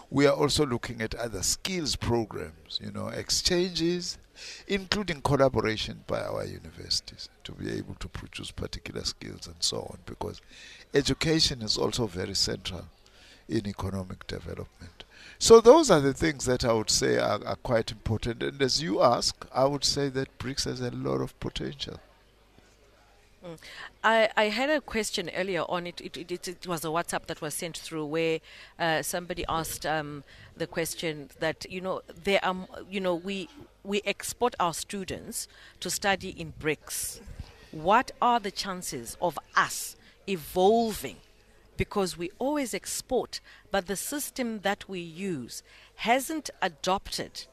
We 0.09 0.25
are 0.25 0.33
also 0.33 0.65
looking 0.65 1.01
at 1.01 1.13
other 1.15 1.43
skills 1.43 1.95
programs, 1.95 2.79
you 2.81 2.91
know, 2.91 3.09
exchanges, 3.09 4.17
including 4.67 5.22
collaboration 5.22 6.03
by 6.08 6.22
our 6.22 6.46
universities 6.46 7.29
to 7.44 7.51
be 7.51 7.72
able 7.72 7.96
to 7.96 8.08
produce 8.08 8.51
particular 8.51 9.03
skills 9.03 9.48
and 9.48 9.56
so 9.60 9.77
on 9.77 9.98
because 10.06 10.41
education 10.94 11.62
is 11.62 11.77
also 11.77 12.08
very 12.08 12.36
central 12.36 12.86
in 13.50 13.67
economic 13.67 14.27
development. 14.27 15.03
So 15.39 15.62
those 15.62 15.91
are 15.91 16.01
the 16.01 16.13
things 16.13 16.46
that 16.46 16.65
I 16.65 16.74
would 16.74 16.89
say 16.89 17.17
are, 17.17 17.39
are, 17.46 17.56
quite 17.58 17.91
important. 17.91 18.41
And 18.44 18.62
as 18.62 18.82
you 18.82 19.01
ask, 19.01 19.46
I 19.53 19.65
would 19.65 19.84
say 19.84 20.10
that 20.10 20.38
BRICS 20.39 20.65
has 20.65 20.82
a 20.82 20.91
lot 20.91 21.22
of 21.22 21.39
potential. 21.39 22.00
Mm. 23.47 23.57
I, 24.03 24.29
I 24.35 24.43
had 24.45 24.69
a 24.69 24.81
question 24.81 25.29
earlier 25.35 25.63
on. 25.69 25.87
It, 25.87 26.01
it, 26.01 26.17
it, 26.17 26.47
it 26.47 26.67
was 26.67 26.83
a 26.83 26.89
WhatsApp 26.89 27.27
that 27.27 27.41
was 27.41 27.53
sent 27.53 27.77
through 27.77 28.05
where 28.05 28.39
uh, 28.77 29.01
somebody 29.01 29.45
asked 29.47 29.85
um, 29.85 30.23
the 30.55 30.67
question 30.67 31.29
that 31.39 31.65
you 31.69 31.79
know 31.79 32.01
there 32.23 32.43
are 32.43 32.55
you 32.89 32.99
know 32.99 33.15
we 33.15 33.47
we 33.83 34.01
export 34.05 34.55
our 34.59 34.73
students 34.73 35.47
to 35.79 35.89
study 35.89 36.29
in 36.29 36.53
BRICS. 36.59 37.21
What 37.71 38.11
are 38.21 38.39
the 38.39 38.51
chances 38.51 39.17
of 39.21 39.37
us 39.55 39.95
evolving 40.27 41.17
because 41.77 42.17
we 42.17 42.31
always 42.39 42.73
export, 42.73 43.39
but 43.71 43.85
the 43.85 43.95
system 43.95 44.61
that 44.61 44.89
we 44.89 44.99
use 44.99 45.63
hasn't 45.97 46.49
adopted 46.61 47.45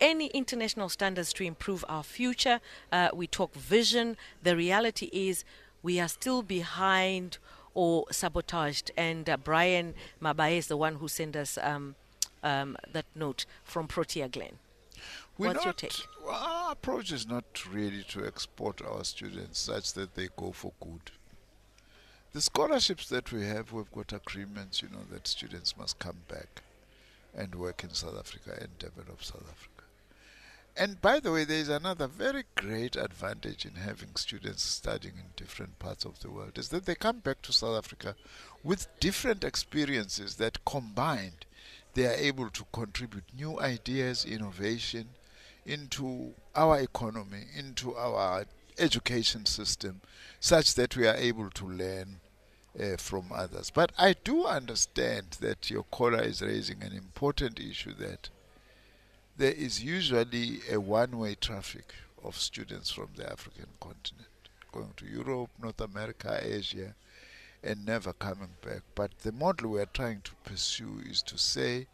any 0.00 0.26
international 0.28 0.88
standards 0.88 1.32
to 1.34 1.44
improve 1.44 1.84
our 1.88 2.02
future. 2.02 2.60
Uh, 2.90 3.10
we 3.12 3.26
talk 3.26 3.54
vision. 3.54 4.16
The 4.42 4.56
reality 4.56 5.10
is 5.12 5.44
we 5.82 6.00
are 6.00 6.08
still 6.08 6.42
behind 6.42 7.38
or 7.74 8.06
sabotaged. 8.10 8.90
And 8.96 9.28
uh, 9.28 9.36
Brian 9.36 9.94
Mabaye 10.20 10.58
is 10.58 10.66
the 10.66 10.76
one 10.76 10.96
who 10.96 11.08
sent 11.08 11.36
us 11.36 11.58
um, 11.62 11.94
um, 12.42 12.76
that 12.92 13.06
note 13.14 13.46
from 13.64 13.86
Protea 13.86 14.28
Glen. 14.28 14.58
We're 15.38 15.48
What's 15.48 15.64
not, 15.64 15.82
your 15.82 15.90
take? 15.90 16.06
Our 16.28 16.72
approach 16.72 17.12
is 17.12 17.26
not 17.26 17.44
really 17.72 18.04
to 18.10 18.26
export 18.26 18.82
our 18.82 19.04
students 19.04 19.58
such 19.58 19.94
that 19.94 20.14
they 20.14 20.28
go 20.36 20.52
for 20.52 20.72
good. 20.80 21.10
The 22.32 22.40
scholarships 22.40 23.08
that 23.08 23.32
we 23.32 23.44
have, 23.46 23.72
we've 23.72 23.90
got 23.90 24.12
agreements, 24.12 24.82
you 24.82 24.88
know, 24.88 25.04
that 25.10 25.26
students 25.26 25.76
must 25.76 25.98
come 25.98 26.18
back 26.28 26.62
and 27.34 27.54
work 27.54 27.82
in 27.82 27.90
South 27.90 28.18
Africa 28.18 28.56
and 28.60 28.78
develop 28.78 29.22
South 29.24 29.46
Africa. 29.50 29.69
And 30.76 31.00
by 31.00 31.20
the 31.20 31.32
way, 31.32 31.44
there 31.44 31.58
is 31.58 31.68
another 31.68 32.06
very 32.06 32.44
great 32.54 32.96
advantage 32.96 33.66
in 33.66 33.74
having 33.74 34.16
students 34.16 34.62
studying 34.62 35.14
in 35.16 35.24
different 35.36 35.78
parts 35.78 36.04
of 36.04 36.20
the 36.20 36.30
world 36.30 36.58
is 36.58 36.68
that 36.70 36.86
they 36.86 36.94
come 36.94 37.18
back 37.18 37.42
to 37.42 37.52
South 37.52 37.76
Africa 37.76 38.14
with 38.62 38.88
different 39.00 39.44
experiences 39.44 40.36
that 40.36 40.64
combined 40.64 41.44
they 41.94 42.06
are 42.06 42.14
able 42.14 42.50
to 42.50 42.64
contribute 42.72 43.24
new 43.36 43.60
ideas, 43.60 44.24
innovation 44.24 45.08
into 45.66 46.34
our 46.54 46.80
economy, 46.80 47.44
into 47.56 47.94
our 47.96 48.44
education 48.78 49.44
system 49.44 50.00
such 50.38 50.74
that 50.74 50.96
we 50.96 51.06
are 51.06 51.16
able 51.16 51.50
to 51.50 51.66
learn 51.66 52.20
uh, 52.80 52.96
from 52.96 53.26
others. 53.34 53.70
But 53.70 53.92
I 53.98 54.14
do 54.24 54.46
understand 54.46 55.38
that 55.40 55.70
your 55.70 55.82
caller 55.84 56.22
is 56.22 56.40
raising 56.40 56.82
an 56.82 56.92
important 56.92 57.58
issue 57.58 57.94
that 57.94 58.30
there 59.40 59.52
is 59.52 59.82
usually 59.82 60.60
a 60.70 60.78
one 60.78 61.16
way 61.16 61.34
traffic 61.34 61.94
of 62.22 62.36
students 62.36 62.90
from 62.90 63.08
the 63.16 63.26
African 63.32 63.64
continent 63.80 64.28
going 64.70 64.92
to 64.98 65.06
Europe, 65.06 65.48
North 65.62 65.80
America, 65.80 66.38
Asia, 66.42 66.94
and 67.64 67.86
never 67.86 68.12
coming 68.12 68.50
back. 68.60 68.82
But 68.94 69.12
the 69.20 69.32
model 69.32 69.70
we 69.70 69.80
are 69.80 69.86
trying 69.86 70.20
to 70.24 70.32
pursue 70.44 71.00
is 71.08 71.22
to 71.22 71.38
say 71.38 71.86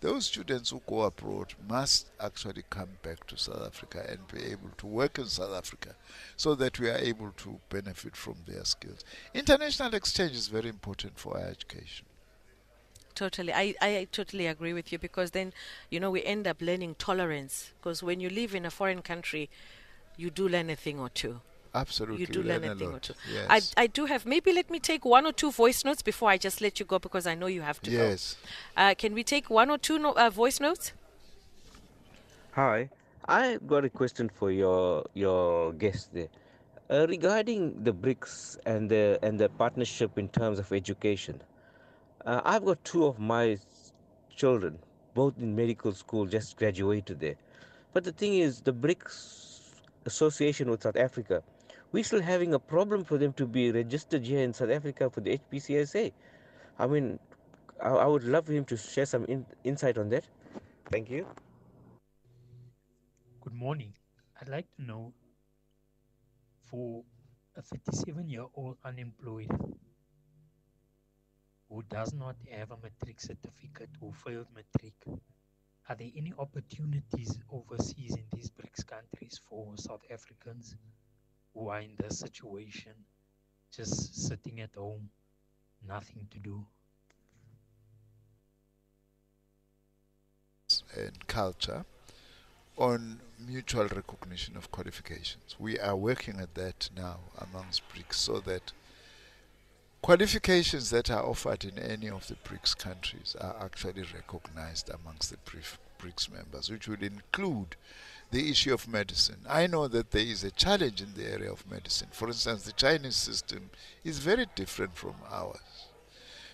those 0.00 0.24
students 0.24 0.70
who 0.70 0.80
go 0.88 1.02
abroad 1.02 1.52
must 1.68 2.06
actually 2.18 2.64
come 2.70 2.88
back 3.02 3.26
to 3.26 3.36
South 3.36 3.66
Africa 3.66 4.06
and 4.08 4.26
be 4.28 4.42
able 4.50 4.70
to 4.78 4.86
work 4.86 5.18
in 5.18 5.26
South 5.26 5.52
Africa 5.52 5.94
so 6.38 6.54
that 6.54 6.80
we 6.80 6.88
are 6.88 6.96
able 6.96 7.32
to 7.36 7.60
benefit 7.68 8.16
from 8.16 8.36
their 8.46 8.64
skills. 8.64 9.04
International 9.34 9.94
exchange 9.94 10.32
is 10.32 10.48
very 10.48 10.70
important 10.70 11.18
for 11.18 11.36
our 11.36 11.44
education. 11.48 12.06
Totally. 13.14 13.52
I, 13.52 13.74
I 13.80 14.08
totally 14.10 14.46
agree 14.46 14.72
with 14.72 14.92
you 14.92 14.98
because 14.98 15.30
then, 15.30 15.52
you 15.90 16.00
know, 16.00 16.10
we 16.10 16.22
end 16.24 16.46
up 16.46 16.60
learning 16.60 16.96
tolerance. 16.98 17.72
Because 17.78 18.02
when 18.02 18.20
you 18.20 18.28
live 18.28 18.54
in 18.54 18.66
a 18.66 18.70
foreign 18.70 19.02
country, 19.02 19.48
you 20.16 20.30
do 20.30 20.48
learn 20.48 20.70
a 20.70 20.76
thing 20.76 20.98
or 20.98 21.08
two. 21.08 21.40
Absolutely. 21.74 22.20
You 22.20 22.26
do 22.26 22.42
learn 22.42 22.62
learn 22.62 22.72
a 22.72 22.74
thing 22.76 22.92
or 22.92 22.98
two. 23.00 23.14
Yes. 23.32 23.74
I, 23.76 23.82
I 23.82 23.86
do 23.88 24.06
have, 24.06 24.26
maybe 24.26 24.52
let 24.52 24.70
me 24.70 24.78
take 24.78 25.04
one 25.04 25.26
or 25.26 25.32
two 25.32 25.50
voice 25.50 25.84
notes 25.84 26.02
before 26.02 26.30
I 26.30 26.38
just 26.38 26.60
let 26.60 26.78
you 26.78 26.86
go 26.86 26.98
because 26.98 27.26
I 27.26 27.34
know 27.34 27.46
you 27.46 27.62
have 27.62 27.80
to 27.82 27.90
yes. 27.90 28.36
go. 28.76 28.82
Uh, 28.82 28.94
can 28.94 29.14
we 29.14 29.24
take 29.24 29.50
one 29.50 29.70
or 29.70 29.78
two 29.78 29.98
no, 29.98 30.12
uh, 30.12 30.30
voice 30.30 30.60
notes? 30.60 30.92
Hi, 32.52 32.88
I 33.26 33.58
got 33.66 33.84
a 33.84 33.90
question 33.90 34.30
for 34.32 34.52
your 34.52 35.04
your 35.14 35.72
guest 35.72 36.14
there. 36.14 36.28
Uh, 36.88 37.06
regarding 37.08 37.82
the 37.82 37.92
BRICS 37.92 38.58
and 38.64 38.88
the 38.88 39.18
and 39.24 39.40
the 39.40 39.48
partnership 39.48 40.16
in 40.18 40.28
terms 40.28 40.60
of 40.60 40.72
education, 40.72 41.42
uh, 42.24 42.40
I've 42.44 42.64
got 42.64 42.82
two 42.84 43.04
of 43.06 43.18
my 43.18 43.58
children, 44.34 44.78
both 45.14 45.38
in 45.38 45.54
medical 45.54 45.92
school, 45.92 46.26
just 46.26 46.56
graduated 46.56 47.20
there. 47.20 47.36
But 47.92 48.04
the 48.04 48.12
thing 48.12 48.34
is, 48.34 48.60
the 48.60 48.72
BRICS 48.72 49.60
association 50.06 50.70
with 50.70 50.82
South 50.82 50.96
Africa, 50.96 51.42
we're 51.92 52.04
still 52.04 52.22
having 52.22 52.54
a 52.54 52.58
problem 52.58 53.04
for 53.04 53.18
them 53.18 53.32
to 53.34 53.46
be 53.46 53.70
registered 53.70 54.24
here 54.26 54.40
in 54.40 54.52
South 54.52 54.70
Africa 54.70 55.10
for 55.10 55.20
the 55.20 55.38
HPCSA. 55.38 56.12
I 56.78 56.86
mean, 56.86 57.18
I, 57.80 57.90
I 57.90 58.06
would 58.06 58.24
love 58.24 58.48
him 58.48 58.64
to 58.66 58.76
share 58.76 59.06
some 59.06 59.24
in, 59.26 59.46
insight 59.62 59.98
on 59.98 60.08
that. 60.10 60.24
Thank 60.90 61.10
you. 61.10 61.26
Good 63.40 63.54
morning. 63.54 63.92
I'd 64.40 64.48
like 64.48 64.66
to 64.76 64.82
know 64.82 65.12
for 66.64 67.04
a 67.56 67.62
37 67.62 68.28
year 68.28 68.46
old 68.54 68.76
unemployed 68.84 69.50
who 71.74 71.82
does 71.90 72.14
not 72.14 72.36
have 72.48 72.70
a 72.70 72.76
matric 72.76 73.20
certificate 73.20 73.90
or 74.00 74.12
failed 74.12 74.46
matric, 74.54 74.94
are 75.88 75.96
there 75.96 76.10
any 76.16 76.32
opportunities 76.38 77.36
overseas 77.50 78.14
in 78.14 78.24
these 78.32 78.48
BRICS 78.48 78.86
countries 78.86 79.40
for 79.48 79.72
South 79.76 80.02
Africans 80.08 80.76
who 81.52 81.68
are 81.68 81.80
in 81.80 81.90
this 81.98 82.20
situation, 82.20 82.92
just 83.74 84.14
sitting 84.28 84.60
at 84.60 84.74
home, 84.76 85.10
nothing 85.86 86.28
to 86.30 86.38
do? 86.38 86.64
and 90.96 91.26
culture 91.28 91.84
on 92.76 93.20
mutual 93.38 93.86
recognition 93.86 94.56
of 94.56 94.70
qualifications. 94.72 95.56
We 95.58 95.78
are 95.78 95.94
working 95.94 96.40
at 96.40 96.54
that 96.54 96.90
now 96.96 97.18
amongst 97.38 97.82
BRICS 97.88 98.14
so 98.14 98.40
that 98.40 98.72
qualifications 100.04 100.90
that 100.90 101.10
are 101.10 101.24
offered 101.24 101.64
in 101.64 101.78
any 101.78 102.10
of 102.10 102.28
the 102.28 102.34
BRICS 102.34 102.76
countries 102.76 103.34
are 103.40 103.56
actually 103.64 104.02
recognized 104.14 104.90
amongst 104.90 105.30
the 105.30 105.38
BRICS 105.98 106.30
members, 106.30 106.70
which 106.70 106.86
would 106.86 107.02
include 107.02 107.74
the 108.30 108.50
issue 108.50 108.74
of 108.74 108.86
medicine. 108.86 109.38
I 109.48 109.66
know 109.66 109.88
that 109.88 110.10
there 110.10 110.20
is 110.20 110.44
a 110.44 110.50
challenge 110.50 111.00
in 111.00 111.14
the 111.14 111.26
area 111.32 111.50
of 111.50 111.70
medicine. 111.70 112.08
For 112.12 112.28
instance, 112.28 112.64
the 112.64 112.72
Chinese 112.72 113.16
system 113.16 113.70
is 114.04 114.18
very 114.18 114.44
different 114.54 114.94
from 114.94 115.14
ours. 115.32 115.86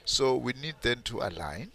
So 0.04 0.36
we 0.36 0.52
need 0.52 0.76
then 0.82 1.02
to 1.06 1.18
align 1.18 1.72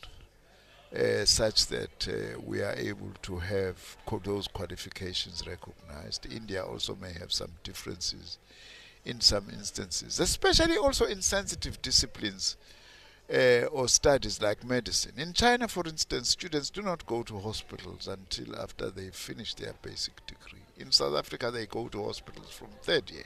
uh, 0.97 1.25
such 1.25 1.67
that 1.67 2.07
uh, 2.07 2.39
we 2.39 2.61
are 2.61 2.75
able 2.77 3.11
to 3.23 3.39
have 3.39 3.97
those 4.23 4.47
qualifications 4.47 5.43
recognized. 5.45 6.25
India 6.31 6.63
also 6.63 6.95
may 6.95 7.11
have 7.19 7.33
some 7.33 7.51
differences 7.65 8.37
in 9.05 9.21
some 9.21 9.49
instances, 9.49 10.19
especially 10.19 10.77
also 10.77 11.05
in 11.05 11.21
sensitive 11.21 11.81
disciplines 11.81 12.57
uh, 13.33 13.65
or 13.71 13.87
studies 13.87 14.41
like 14.41 14.63
medicine. 14.63 15.13
In 15.17 15.33
China, 15.33 15.67
for 15.67 15.87
instance, 15.87 16.29
students 16.29 16.69
do 16.69 16.81
not 16.81 17.05
go 17.05 17.23
to 17.23 17.39
hospitals 17.39 18.07
until 18.07 18.55
after 18.59 18.89
they 18.89 19.09
finish 19.09 19.53
their 19.53 19.73
basic 19.81 20.25
degree. 20.25 20.63
In 20.77 20.91
South 20.91 21.15
Africa, 21.15 21.51
they 21.51 21.65
go 21.65 21.87
to 21.87 22.03
hospitals 22.03 22.51
from 22.51 22.69
third 22.81 23.09
year. 23.11 23.25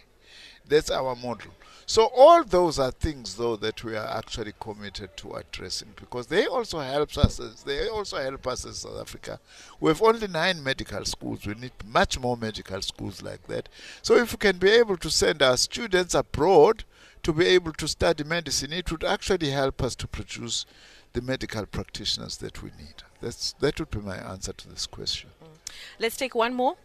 That's 0.67 0.91
our 0.91 1.15
model. 1.15 1.51
So 1.85 2.11
all 2.15 2.43
those 2.43 2.77
are 2.77 2.91
things, 2.91 3.35
though, 3.35 3.55
that 3.55 3.83
we 3.83 3.95
are 3.95 4.05
actually 4.05 4.53
committed 4.59 5.17
to 5.17 5.33
addressing 5.33 5.93
because 5.95 6.27
they 6.27 6.45
also 6.45 6.79
help 6.79 7.17
us. 7.17 7.39
As, 7.39 7.63
they 7.63 7.89
also 7.89 8.17
help 8.17 8.45
us 8.45 8.63
in 8.65 8.73
South 8.73 9.01
Africa. 9.01 9.39
We 9.79 9.89
have 9.89 10.01
only 10.03 10.27
nine 10.27 10.63
medical 10.63 11.03
schools. 11.05 11.47
We 11.47 11.55
need 11.55 11.71
much 11.87 12.19
more 12.19 12.37
medical 12.37 12.79
schools 12.83 13.23
like 13.23 13.47
that. 13.47 13.69
So 14.03 14.17
if 14.17 14.33
we 14.33 14.37
can 14.37 14.57
be 14.57 14.69
able 14.69 14.97
to 14.97 15.09
send 15.09 15.41
our 15.41 15.57
students 15.57 16.13
abroad 16.13 16.83
to 17.23 17.33
be 17.33 17.47
able 17.47 17.73
to 17.73 17.87
study 17.87 18.23
medicine, 18.23 18.71
it 18.71 18.91
would 18.91 19.03
actually 19.03 19.49
help 19.49 19.81
us 19.81 19.95
to 19.95 20.07
produce 20.07 20.67
the 21.13 21.21
medical 21.21 21.65
practitioners 21.65 22.37
that 22.37 22.61
we 22.61 22.69
need. 22.77 23.03
That's 23.21 23.53
that 23.53 23.79
would 23.79 23.89
be 23.89 23.99
my 23.99 24.17
answer 24.17 24.53
to 24.53 24.69
this 24.69 24.85
question. 24.85 25.31
Mm. 25.43 25.73
Let's 25.99 26.17
take 26.17 26.35
one 26.35 26.53
more. 26.53 26.75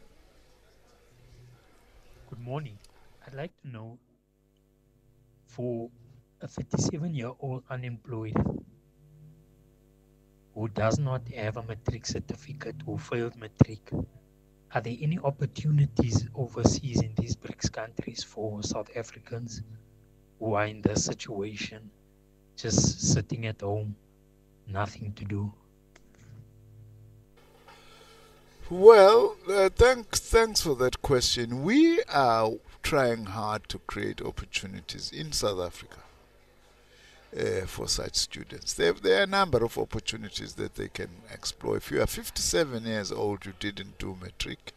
Good 2.31 2.41
morning. 2.41 2.79
I'd 3.35 3.39
like 3.39 3.63
to 3.63 3.69
know 3.69 3.99
for 5.49 5.91
a 6.41 6.47
37 6.47 7.17
year 7.17 7.33
old 7.41 7.65
unemployed 7.69 8.37
who 10.55 10.69
does 10.69 11.01
not 11.01 11.27
have 11.31 11.57
a 11.57 11.65
matric 11.65 12.07
certificate 12.07 12.77
or 12.87 12.97
failed 12.97 13.35
matric, 13.35 13.91
are 14.73 14.81
there 14.81 14.95
any 15.01 15.19
opportunities 15.19 16.29
overseas 16.37 17.03
in 17.03 17.13
these 17.17 17.35
BRICS 17.35 17.73
countries 17.73 18.23
for 18.23 18.63
South 18.63 18.89
Africans 18.95 19.63
who 20.39 20.55
are 20.55 20.67
in 20.67 20.81
this 20.81 21.05
situation, 21.05 21.91
just 22.57 23.01
sitting 23.01 23.47
at 23.47 23.63
home, 23.63 23.97
nothing 24.69 25.13
to 25.15 25.25
do? 25.25 25.53
Well, 28.71 29.37
uh, 29.49 29.71
thanks, 29.71 30.21
thanks 30.21 30.61
for 30.61 30.77
that 30.77 31.03
question. 31.03 31.65
We 31.65 32.01
are 32.05 32.53
trying 32.85 33.25
hard 33.25 33.67
to 33.71 33.79
create 33.81 34.21
opportunities 34.21 35.11
in 35.11 35.33
South 35.33 35.59
Africa 35.59 36.01
uh, 37.37 37.67
for 37.67 37.89
such 37.89 38.15
students. 38.15 38.75
There, 38.75 38.93
there 38.93 39.21
are 39.21 39.25
a 39.25 39.27
number 39.27 39.65
of 39.65 39.79
opportunities 39.79 40.53
that 40.55 40.75
they 40.75 40.89
can 40.89 41.09
explore. 41.33 41.79
If 41.79 41.91
you 41.91 42.03
are 42.03 42.07
57 42.07 42.85
years 42.85 43.11
old, 43.11 43.47
you 43.47 43.55
didn't 43.59 43.99
do 43.99 44.17
matric, 44.21 44.73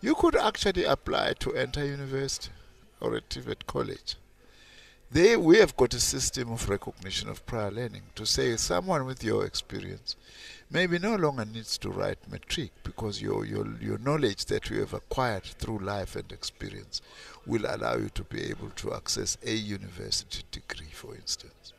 you 0.00 0.16
could 0.16 0.34
actually 0.34 0.84
apply 0.84 1.34
to 1.38 1.54
enter 1.54 1.86
university 1.86 2.50
or 3.00 3.16
at 3.16 3.28
TVET 3.30 3.66
college. 3.66 4.16
They, 5.12 5.36
we 5.36 5.58
have 5.58 5.76
got 5.76 5.92
a 5.92 6.00
system 6.00 6.52
of 6.52 6.70
recognition 6.70 7.28
of 7.28 7.44
prior 7.44 7.70
learning 7.70 8.04
to 8.14 8.24
say 8.24 8.56
someone 8.56 9.04
with 9.04 9.22
your 9.22 9.44
experience 9.44 10.16
maybe 10.70 10.98
no 10.98 11.16
longer 11.16 11.44
needs 11.44 11.76
to 11.76 11.90
write 11.90 12.16
matric 12.30 12.70
because 12.82 13.20
your, 13.20 13.44
your, 13.44 13.66
your 13.78 13.98
knowledge 13.98 14.46
that 14.46 14.70
you 14.70 14.80
have 14.80 14.94
acquired 14.94 15.44
through 15.44 15.80
life 15.80 16.16
and 16.16 16.32
experience 16.32 17.02
will 17.44 17.66
allow 17.66 17.96
you 17.96 18.08
to 18.14 18.24
be 18.24 18.42
able 18.44 18.70
to 18.70 18.94
access 18.94 19.36
a 19.44 19.52
university 19.52 20.44
degree, 20.50 20.90
for 20.90 21.14
instance. 21.14 21.74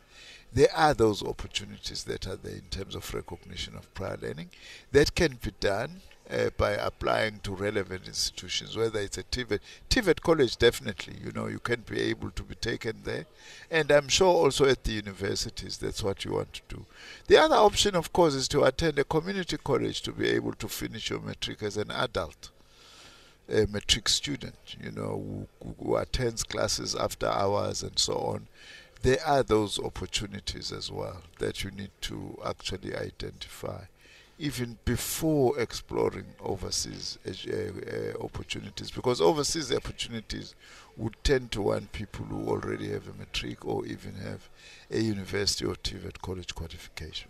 There 0.54 0.72
are 0.76 0.94
those 0.94 1.24
opportunities 1.24 2.04
that 2.04 2.28
are 2.28 2.36
there 2.36 2.54
in 2.54 2.70
terms 2.70 2.94
of 2.94 3.12
recognition 3.16 3.76
of 3.76 3.92
prior 3.96 4.20
learning 4.22 4.52
that 4.92 5.16
can 5.16 5.40
be 5.42 5.54
done 5.60 6.02
uh, 6.34 6.50
by 6.58 6.72
applying 6.72 7.40
to 7.44 7.54
relevant 7.54 8.08
institutions, 8.08 8.76
whether 8.76 9.00
it's 9.00 9.18
a 9.18 9.24
TVET. 9.24 9.60
TVET 9.90 10.22
college, 10.22 10.58
definitely, 10.58 11.16
you 11.24 11.32
know, 11.32 11.48
you 11.48 11.60
can 11.60 11.82
be 11.82 12.00
able 12.02 12.32
to 12.32 12.44
be 12.44 12.56
taken 12.56 13.02
there. 13.04 13.26
And 13.70 13.92
I'm 13.92 14.08
sure 14.08 14.34
also 14.34 14.66
at 14.66 14.84
the 14.84 14.94
universities, 14.94 15.78
that's 15.78 16.02
what 16.02 16.26
you 16.26 16.34
want 16.34 16.54
to 16.54 16.62
do. 16.68 16.86
The 17.28 17.38
other 17.38 17.56
option, 17.56 17.96
of 17.96 18.12
course, 18.14 18.34
is 18.34 18.48
to 18.50 18.64
attend 18.64 18.98
a 18.98 19.04
community 19.04 19.58
college 19.64 20.02
to 20.02 20.12
be 20.12 20.30
able 20.30 20.54
to 20.54 20.68
finish 20.68 21.10
your 21.10 21.20
matric 21.22 21.62
as 21.62 21.78
an 21.78 21.92
adult. 21.92 22.50
A 23.50 23.68
matric 23.68 24.10
student, 24.10 24.56
you 24.82 24.92
know, 24.92 25.48
who, 25.62 25.76
who 25.84 25.98
attends 25.98 26.44
classes 26.44 26.96
after 26.96 27.28
hours 27.28 27.84
and 27.84 28.00
so 28.00 28.16
on. 28.16 28.48
There 29.02 29.20
are 29.26 29.44
those 29.44 29.78
opportunities 29.80 30.72
as 30.72 30.90
well 30.90 31.24
that 31.40 31.64
you 31.64 31.72
need 31.72 31.92
to 32.02 32.40
actually 32.46 32.96
identify 32.96 33.84
even 34.44 34.78
before 34.84 35.58
exploring 35.58 36.26
overseas 36.42 37.18
uh, 37.26 37.32
uh, 37.32 38.22
opportunities 38.22 38.92
because 38.92 39.22
overseas 39.22 39.72
opportunities 39.72 40.54
would 40.98 41.16
tend 41.24 41.50
to 41.50 41.62
want 41.62 41.90
people 41.94 42.26
who 42.26 42.50
already 42.50 42.92
have 42.92 43.08
a 43.08 43.14
matric 43.14 43.66
or 43.66 43.86
even 43.86 44.14
have 44.16 44.50
a 44.92 45.00
university 45.00 45.64
or 45.66 45.76
TVET 45.76 46.22
college 46.22 46.54
qualification. 46.54 47.30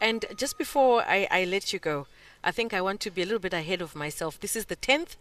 And 0.00 0.24
just 0.34 0.56
before 0.56 1.02
I, 1.02 1.28
I 1.30 1.44
let 1.44 1.74
you 1.74 1.78
go, 1.78 2.06
I 2.42 2.52
think 2.52 2.72
I 2.72 2.80
want 2.80 3.00
to 3.00 3.10
be 3.10 3.20
a 3.20 3.26
little 3.26 3.38
bit 3.38 3.52
ahead 3.52 3.82
of 3.82 3.94
myself. 3.94 4.40
This 4.40 4.56
is 4.56 4.64
the 4.64 4.76
10th. 4.76 5.16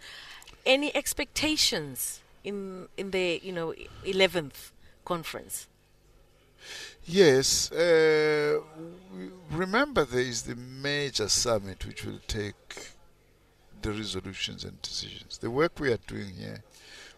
Any 0.65 0.95
expectations 0.95 2.21
in 2.45 2.87
in 2.95 3.11
the, 3.11 3.41
you 3.43 3.51
know, 3.51 3.73
11th 4.05 4.71
conference? 5.03 5.67
Yes. 7.05 7.71
Uh, 7.71 8.59
remember, 9.51 10.05
there 10.05 10.21
is 10.21 10.43
the 10.43 10.55
major 10.55 11.29
summit 11.29 11.85
which 11.85 12.05
will 12.05 12.19
take 12.27 12.91
the 13.81 13.91
resolutions 13.91 14.63
and 14.63 14.81
decisions. 14.81 15.37
The 15.37 15.51
work 15.51 15.79
we 15.79 15.91
are 15.91 15.99
doing 16.07 16.35
here, 16.35 16.63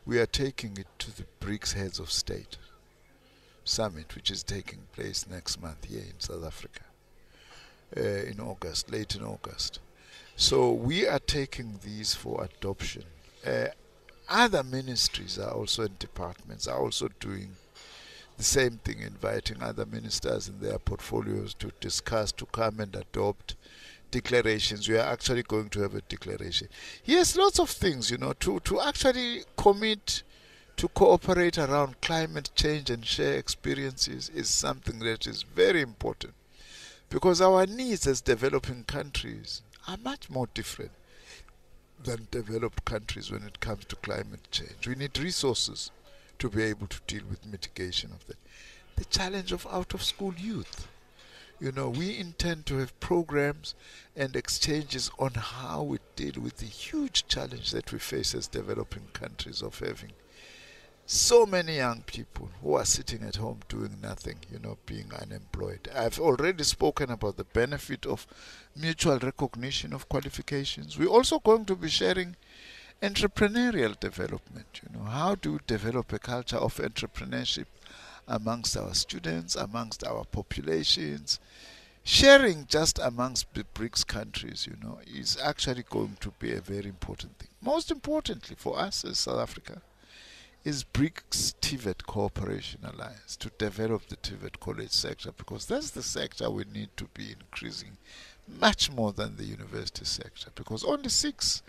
we 0.05 0.19
are 0.19 0.25
taking 0.25 0.77
it 0.77 0.87
to 0.99 1.15
the 1.15 1.25
BRICS 1.39 1.73
heads 1.73 1.99
of 1.99 2.11
state 2.11 2.57
summit, 3.63 4.15
which 4.15 4.31
is 4.31 4.43
taking 4.43 4.79
place 4.93 5.25
next 5.29 5.61
month 5.61 5.85
here 5.85 6.01
in 6.01 6.19
South 6.19 6.45
Africa 6.45 6.81
uh, 7.95 8.01
in 8.01 8.39
August, 8.39 8.91
late 8.91 9.15
in 9.15 9.23
August. 9.23 9.79
So 10.35 10.71
we 10.71 11.07
are 11.07 11.19
taking 11.19 11.79
these 11.83 12.13
for 12.13 12.43
adoption. 12.43 13.03
Uh, 13.45 13.67
other 14.29 14.63
ministries 14.63 15.39
are 15.39 15.51
also 15.51 15.83
in 15.83 15.95
departments 15.97 16.67
are 16.67 16.79
also 16.79 17.09
doing 17.19 17.55
the 18.39 18.45
same 18.45 18.77
thing, 18.77 19.01
inviting 19.01 19.61
other 19.61 19.85
ministers 19.85 20.47
in 20.47 20.61
their 20.61 20.79
portfolios 20.79 21.53
to 21.55 21.73
discuss, 21.81 22.31
to 22.31 22.45
come 22.45 22.79
and 22.79 22.95
adopt 22.95 23.57
declarations. 24.11 24.87
We 24.87 24.97
are 24.97 25.11
actually 25.11 25.43
going 25.43 25.67
to 25.71 25.81
have 25.81 25.93
a 25.93 25.99
declaration. 26.01 26.69
Yes, 27.03 27.35
lots 27.35 27.59
of 27.59 27.69
things, 27.69 28.09
you 28.09 28.17
know, 28.17 28.31
to, 28.39 28.61
to 28.61 28.79
actually 28.79 29.43
commit 29.57 30.23
to 30.77 30.87
cooperate 30.87 31.57
around 31.57 31.99
climate 31.99 32.49
change 32.55 32.89
and 32.89 33.05
share 33.05 33.33
experiences 33.33 34.29
is 34.29 34.47
something 34.47 34.99
that 34.99 35.27
is 35.27 35.43
very 35.43 35.81
important 35.81 36.33
because 37.09 37.41
our 37.41 37.65
needs 37.65 38.07
as 38.07 38.21
developing 38.21 38.85
countries 38.85 39.61
are 39.85 39.97
much 39.97 40.29
more 40.29 40.47
different 40.53 40.91
than 42.01 42.29
developed 42.31 42.85
countries 42.85 43.29
when 43.29 43.43
it 43.43 43.59
comes 43.59 43.83
to 43.83 43.97
climate 43.97 44.47
change. 44.49 44.87
We 44.87 44.95
need 44.95 45.19
resources 45.19 45.91
to 46.39 46.49
be 46.49 46.63
able 46.63 46.87
to 46.87 46.99
deal 47.07 47.23
with 47.29 47.45
mitigation 47.45 48.11
of 48.11 48.25
that. 48.27 48.37
The 48.95 49.05
challenge 49.05 49.51
of 49.51 49.67
out 49.71 49.93
of 49.93 50.03
school 50.03 50.33
youth. 50.37 50.87
You 51.59 51.73
know, 51.73 51.89
we 51.89 52.17
intend 52.17 52.65
to 52.67 52.77
have 52.77 52.97
programs 53.01 53.75
and 54.15 54.35
exchanges 54.35 55.11
on 55.19 55.33
how 55.33 55.83
we 55.83 55.99
deal 56.15 56.41
with 56.41 56.57
the 56.57 56.65
huge 56.65 57.27
challenge 57.27 57.71
that 57.71 57.91
we 57.91 57.99
face 57.99 58.33
as 58.33 58.47
developing 58.47 59.07
countries 59.13 59.61
of 59.61 59.77
having 59.79 60.13
so 61.11 61.43
many 61.43 61.77
young 61.77 62.03
people 62.03 62.47
who 62.61 62.75
are 62.75 62.85
sitting 62.85 63.23
at 63.23 63.37
home 63.37 63.59
doing 63.67 63.97
nothing, 63.99 64.37
you 64.51 64.59
know, 64.59 64.77
being 64.85 65.11
unemployed. 65.19 65.89
I've 65.93 66.19
already 66.19 66.63
spoken 66.63 67.09
about 67.09 67.35
the 67.35 67.45
benefit 67.45 68.05
of 68.05 68.27
mutual 68.75 69.17
recognition 69.17 69.91
of 69.91 70.07
qualifications. 70.07 70.99
We're 70.99 71.07
also 71.07 71.39
going 71.39 71.65
to 71.65 71.75
be 71.75 71.89
sharing 71.89 72.35
entrepreneurial 73.01 73.99
development. 73.99 74.81
You 74.83 74.97
know, 74.97 75.05
how 75.05 75.35
do 75.35 75.53
we 75.53 75.59
develop 75.67 76.11
a 76.11 76.19
culture 76.19 76.57
of 76.57 76.75
entrepreneurship 76.77 77.65
amongst 78.27 78.75
our 78.75 78.93
students, 78.93 79.55
amongst 79.55 80.05
our 80.05 80.25
populations? 80.25 81.39
Sharing 82.03 82.65
just 82.67 82.99
amongst 82.99 83.53
the 83.53 83.65
BRICS 83.75 84.05
countries, 84.07 84.67
you 84.67 84.75
know, 84.81 84.99
is 85.05 85.37
actually 85.41 85.83
going 85.89 86.17
to 86.21 86.31
be 86.39 86.53
a 86.53 86.61
very 86.61 86.87
important 86.87 87.37
thing. 87.37 87.49
Most 87.61 87.91
importantly 87.91 88.55
for 88.57 88.79
us 88.79 89.05
as 89.05 89.19
South 89.19 89.39
Africa, 89.39 89.81
is 90.65 90.83
BRICS 90.83 91.53
TVET 91.61 92.05
Cooperation 92.05 92.81
Alliance 92.83 93.37
to 93.37 93.49
develop 93.57 94.07
the 94.07 94.17
TVET 94.17 94.59
college 94.59 94.91
sector 94.91 95.31
because 95.31 95.65
that's 95.65 95.91
the 95.91 96.03
sector 96.03 96.49
we 96.49 96.65
need 96.73 96.89
to 96.97 97.05
be 97.13 97.31
increasing 97.31 97.95
much 98.59 98.91
more 98.91 99.13
than 99.13 99.37
the 99.37 99.45
university 99.45 100.03
sector 100.03 100.49
because 100.55 100.83
only 100.83 101.07
six 101.07 101.61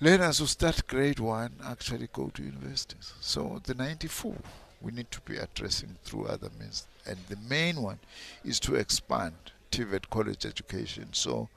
learners 0.00 0.38
who 0.38 0.46
start 0.46 0.86
grade 0.86 1.18
one 1.18 1.54
actually 1.64 2.08
go 2.12 2.30
to 2.34 2.42
universities. 2.42 3.14
So 3.20 3.60
the 3.64 3.74
94 3.74 4.34
we 4.80 4.92
need 4.92 5.10
to 5.10 5.20
be 5.22 5.38
addressing 5.38 5.96
through 6.04 6.26
other 6.26 6.50
means. 6.60 6.86
And 7.06 7.16
the 7.28 7.36
main 7.48 7.80
one 7.80 7.98
is 8.44 8.60
to 8.60 8.74
expand 8.74 9.34
TVET 9.72 10.10
college 10.10 10.44
education. 10.44 11.08
So 11.12 11.48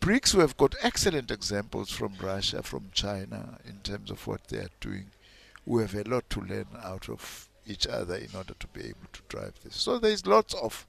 BRICS, 0.00 0.34
we 0.34 0.40
have 0.40 0.56
got 0.56 0.74
excellent 0.82 1.30
examples 1.30 1.90
from 1.90 2.14
Russia, 2.20 2.62
from 2.62 2.90
China, 2.92 3.58
in 3.66 3.78
terms 3.82 4.10
of 4.10 4.26
what 4.26 4.44
they 4.48 4.58
are 4.58 4.70
doing 4.80 5.06
we 5.66 5.82
have 5.82 5.94
a 5.94 6.02
lot 6.02 6.28
to 6.30 6.40
learn 6.40 6.66
out 6.82 7.08
of 7.08 7.48
each 7.66 7.86
other 7.86 8.16
in 8.16 8.28
order 8.34 8.54
to 8.58 8.66
be 8.68 8.80
able 8.80 9.06
to 9.12 9.20
drive 9.28 9.54
this. 9.62 9.76
So 9.76 9.98
there's 9.98 10.26
lots 10.26 10.54
of 10.54 10.86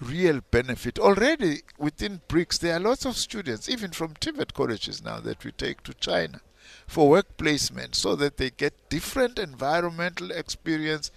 real 0.00 0.40
benefit. 0.50 0.98
Already 0.98 1.62
within 1.78 2.20
BRICS, 2.28 2.58
there 2.58 2.76
are 2.76 2.80
lots 2.80 3.04
of 3.04 3.16
students, 3.16 3.68
even 3.68 3.90
from 3.92 4.14
TVET 4.14 4.54
colleges 4.54 5.02
now, 5.02 5.20
that 5.20 5.44
we 5.44 5.52
take 5.52 5.82
to 5.84 5.94
China 5.94 6.40
for 6.86 7.08
work 7.08 7.36
placement 7.36 7.94
so 7.94 8.16
that 8.16 8.36
they 8.36 8.50
get 8.50 8.88
different 8.88 9.38
environmental 9.38 10.30
experience. 10.30 11.10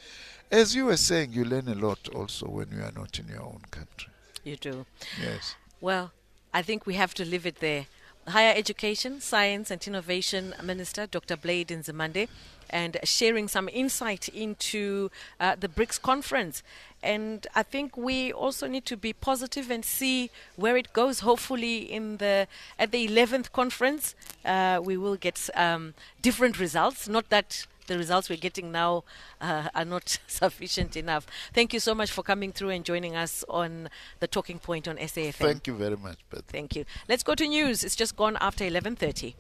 As 0.52 0.76
you 0.76 0.86
were 0.86 0.98
saying, 0.98 1.34
you 1.34 1.46
learn 1.46 1.67
a 1.67 1.76
lot 1.76 2.10
also 2.13 2.48
when 2.48 2.69
you 2.72 2.84
are 2.84 2.91
not 2.96 3.17
in 3.17 3.28
your 3.28 3.41
own 3.41 3.62
country. 3.72 4.12
You 4.43 4.58
do. 4.58 4.86
Yes. 5.22 5.56
Well, 5.82 6.12
I 6.54 6.62
think 6.62 6.86
we 6.86 6.93
have 6.96 7.13
to 7.15 7.26
leave 7.26 7.46
it 7.46 7.60
there. 7.60 7.88
Higher 8.27 8.53
Education, 8.55 9.19
Science 9.21 9.69
and 9.69 9.86
Innovation 9.86 10.53
Minister 10.63 11.07
Dr. 11.07 11.36
Blade 11.36 11.67
Nzimande 11.67 12.27
and 12.69 12.97
sharing 13.03 13.47
some 13.47 13.69
insight 13.71 14.27
into 14.29 15.12
uh, 15.39 15.55
the 15.59 15.67
BRICS 15.67 16.01
conference. 16.01 16.63
And 17.03 17.45
I 17.53 17.63
think 17.63 17.97
we 17.97 18.31
also 18.31 18.67
need 18.67 18.86
to 18.86 18.97
be 18.97 19.13
positive 19.13 19.69
and 19.69 19.83
see 19.83 20.31
where 20.55 20.77
it 20.77 20.93
goes. 20.93 21.19
Hopefully, 21.19 21.79
in 21.79 22.17
the 22.17 22.47
at 22.79 22.91
the 22.91 23.07
11th 23.07 23.51
conference, 23.51 24.15
uh, 24.45 24.79
we 24.81 24.97
will 24.97 25.17
get 25.17 25.49
um, 25.53 25.93
different 26.21 26.59
results. 26.59 27.07
Not 27.07 27.29
that 27.29 27.67
the 27.88 27.98
results 27.98 28.30
we're 28.30 28.38
getting 28.38 28.72
now 28.72 29.04
uh, 29.41 29.69
are 29.76 29.86
not 29.86 30.19
sufficient 30.28 30.96
enough. 30.96 31.26
Thank 31.54 31.74
you 31.74 31.80
so 31.80 31.93
much 31.96 32.12
for 32.12 32.24
coming 32.24 32.52
through 32.52 32.69
and 32.69 32.84
joining 32.86 33.15
us 33.15 33.43
on 33.50 33.89
the 34.19 34.28
Talking 34.28 34.60
Point 34.60 34.88
on 34.88 34.98
SAFM. 34.98 35.34
Thank 35.34 35.67
you 35.67 35.76
very 35.76 35.98
much, 35.98 36.17
Beth. 36.30 36.46
Thank 36.48 36.76
you. 36.76 36.86
Let's 37.08 37.24
go 37.24 37.36
to 37.36 37.48
news. 37.48 37.84
It's 37.84 37.96
just 37.96 38.15
gone 38.15 38.38
after 38.39 38.63
11:30. 38.65 39.36